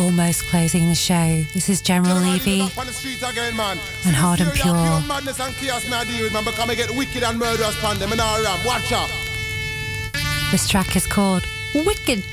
Almost 0.00 0.44
closing 0.46 0.88
the 0.88 0.94
show. 0.94 1.42
This 1.52 1.68
is 1.68 1.82
General 1.82 2.16
Levy 2.16 2.62
On 2.62 2.86
the 2.86 2.92
street 2.92 3.22
again, 3.22 3.54
man. 3.54 3.78
and 4.06 4.16
Hard 4.16 4.40
and 4.40 4.48
Serious 4.48 4.62
Pure. 4.62 5.00
madness 5.06 5.38
and 5.38 5.54
chaos, 5.56 5.84
I 5.92 6.04
deal 6.04 6.22
with, 6.24 6.32
man. 6.32 6.42
Because 6.42 6.70
I 6.70 6.74
get 6.74 6.90
wicked 6.96 7.22
and 7.22 7.38
murderous 7.38 7.76
them 7.82 8.10
in 8.10 8.18
our 8.18 8.42
ram. 8.42 8.58
Watch 8.64 8.92
out. 8.92 9.10
This 10.50 10.66
track 10.66 10.96
is 10.96 11.06
called 11.06 11.44
Wicked. 11.74 12.24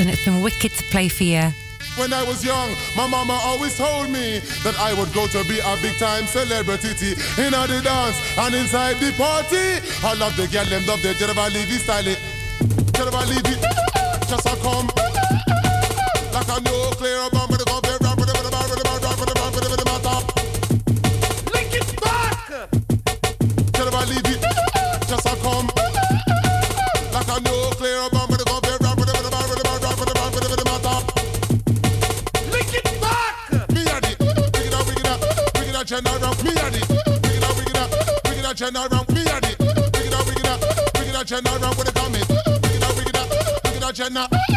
And 0.00 0.10
it's 0.10 0.24
been 0.24 0.42
wicked 0.42 0.72
to 0.72 0.82
play 0.90 1.08
for 1.08 1.22
you. 1.22 1.46
When 1.94 2.12
I 2.12 2.24
was 2.24 2.44
young, 2.44 2.74
my 2.96 3.06
mama 3.06 3.38
always 3.44 3.78
told 3.78 4.10
me 4.10 4.40
that 4.64 4.74
I 4.80 4.94
would 4.98 5.12
go 5.14 5.28
to 5.28 5.44
be 5.44 5.60
a 5.60 5.76
big 5.80 5.96
time 5.96 6.26
celebrity 6.26 7.14
in 7.38 7.52
the 7.54 7.80
dance 7.84 8.18
and 8.36 8.52
inside 8.52 8.96
the 8.98 9.12
party. 9.16 9.78
I 10.02 10.14
love 10.18 10.36
the 10.36 10.48
girl, 10.48 10.66
them 10.66 10.84
love 10.86 11.00
the 11.02 11.14
General 11.14 11.48
Levy 11.54 11.78
style. 11.78 12.16
General 12.98 13.26
Levy, 13.30 13.54
just 14.26 14.44
a 14.44 14.56
come 14.60 14.90
Jenna. 43.96 44.55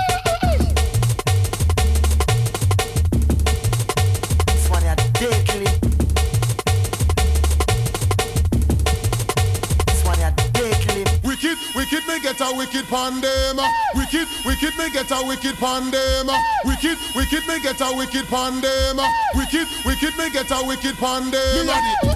A 12.92 13.12
wicked. 13.12 13.56
Wicked, 13.96 14.28
wicked, 14.46 14.78
me 14.78 14.90
get 14.90 15.12
a 15.12 15.24
wicked 15.26 15.56
pandem. 15.56 16.28
Wicked, 16.66 16.98
wicked, 17.16 17.48
me 17.48 17.60
get 17.62 17.82
a 17.82 17.94
wicked 17.96 18.26
pandem. 18.26 18.98
Wicked, 19.36 19.68
wicked, 19.86 20.18
me 20.18 20.30
get 20.30 20.52
a 20.52 20.64
wicked. 20.66 20.96
Me 21.00 22.09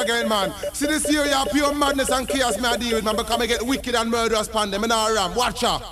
again, 0.00 0.28
man. 0.28 0.52
See 0.72 0.86
this 0.86 1.10
you 1.10 1.22
pure 1.52 1.74
madness 1.74 2.10
and 2.10 2.28
chaos 2.28 2.58
me 2.58 2.64
I 2.64 2.76
deal 2.76 2.96
with, 2.96 3.04
man. 3.04 3.16
Because 3.16 3.40
I 3.40 3.46
get 3.46 3.62
wicked 3.62 3.94
and 3.94 4.10
murderous 4.10 4.48
in 4.84 4.92
our 4.92 5.14
ram. 5.14 5.34
Watch 5.34 5.64
out. 5.64 5.82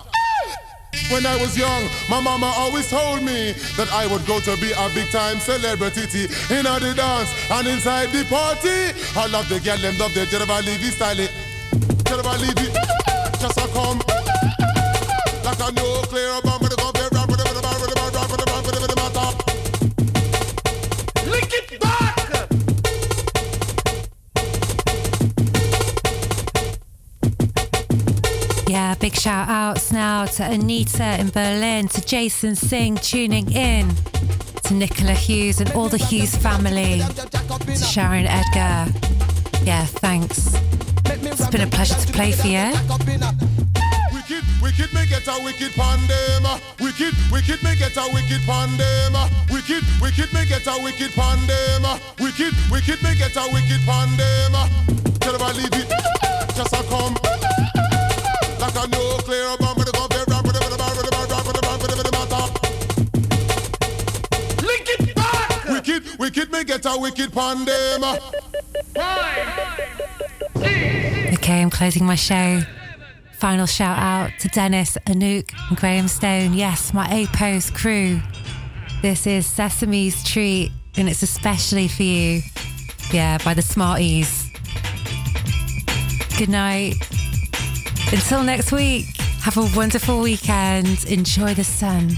When 1.11 1.25
I 1.25 1.37
was 1.41 1.57
young, 1.57 1.89
my 2.11 2.21
mama 2.21 2.53
always 2.57 2.91
told 2.91 3.23
me 3.23 3.53
that 3.77 3.89
I 3.93 4.07
would 4.07 4.27
go 4.27 4.41
to 4.41 4.57
be 4.61 4.73
a 4.73 4.89
big 4.95 5.09
time 5.11 5.39
celebrity 5.39 6.29
in 6.53 6.67
the 6.81 6.93
dance 6.95 7.33
and 7.51 7.67
inside 7.67 8.11
the 8.11 8.25
party. 8.29 8.93
I 9.17 9.27
love 9.29 9.49
the 9.49 9.61
girl, 9.61 9.79
them 9.79 9.97
love 9.99 10.13
the 10.13 10.27
General 10.27 10.61
Levy 10.61 10.91
style. 10.93 11.29
General 12.05 12.39
Levy, 12.41 12.69
just 13.41 13.57
a 13.57 13.69
come 13.73 14.01
like 15.45 15.61
a 15.61 15.73
nuclear 15.73 16.41
bomb 16.43 16.58
big 29.11 29.19
shout 29.19 29.49
outs 29.49 29.91
now 29.91 30.27
to 30.27 30.45
Anita 30.45 31.19
in 31.19 31.31
Berlin, 31.31 31.89
to 31.89 32.05
Jason 32.05 32.55
Singh 32.55 32.97
tuning 32.97 33.51
in, 33.53 33.89
to 34.65 34.75
Nicola 34.75 35.15
Hughes 35.15 35.63
and 35.63 35.71
all 35.73 35.89
the 35.89 35.97
Hughes 35.97 36.37
family, 36.37 37.01
to 37.01 37.77
Sharon 37.77 38.27
Edgar. 38.27 38.93
Yeah, 39.65 39.87
thanks. 39.87 40.55
It's 41.07 41.49
been 41.49 41.63
a 41.63 41.67
pleasure 41.67 41.95
to 41.95 42.13
play 42.13 42.33
for 42.33 42.49
you. 42.49 42.69
Wicked, 44.61 45.27
a 45.27 45.41
wicked. 45.43 45.73
Wicked, 46.79 47.63
wicked, 47.63 47.97
a 47.97 48.05
wicked. 48.13 48.43
Wicked, 49.49 49.85
wicked, 50.03 50.67
a 50.67 50.77
wicked. 50.85 51.13
Wicked, 52.21 52.55
wicked, 52.71 53.37
a 53.37 53.49
wicked 53.55 53.81
pandem. 53.89 54.65
General 55.23 55.55
Levy, 55.55 55.85
just 56.55 56.75
a 56.75 56.83
come 56.91 57.48
Okay, 71.35 71.63
I'm 71.63 71.71
closing 71.71 72.05
my 72.05 72.15
show. 72.15 72.61
Final 73.39 73.65
shout 73.65 73.99
out 73.99 74.33
to 74.41 74.49
Dennis, 74.49 74.99
Anouk, 75.07 75.51
and 75.69 75.79
Graham 75.79 76.07
Stone. 76.07 76.53
Yes, 76.53 76.93
my 76.93 77.09
A 77.11 77.27
Post 77.29 77.75
crew. 77.75 78.21
This 79.01 79.27
is 79.27 79.47
Sesame's 79.47 80.17
Treet, 80.25 80.71
and 80.99 81.09
it's 81.09 81.23
especially 81.23 81.89
for 81.89 82.03
you. 82.03 82.43
Yeah, 83.13 83.39
by 83.45 83.55
the 83.55 83.63
Smart 83.63 84.01
E's. 84.01 84.51
Good 86.37 86.51
night. 86.51 87.08
Until 88.11 88.43
next 88.43 88.73
week, 88.73 89.05
have 89.43 89.59
a 89.59 89.69
wonderful 89.77 90.21
weekend. 90.21 91.05
Enjoy 91.05 91.53
the 91.53 91.63
sun. 91.63 92.17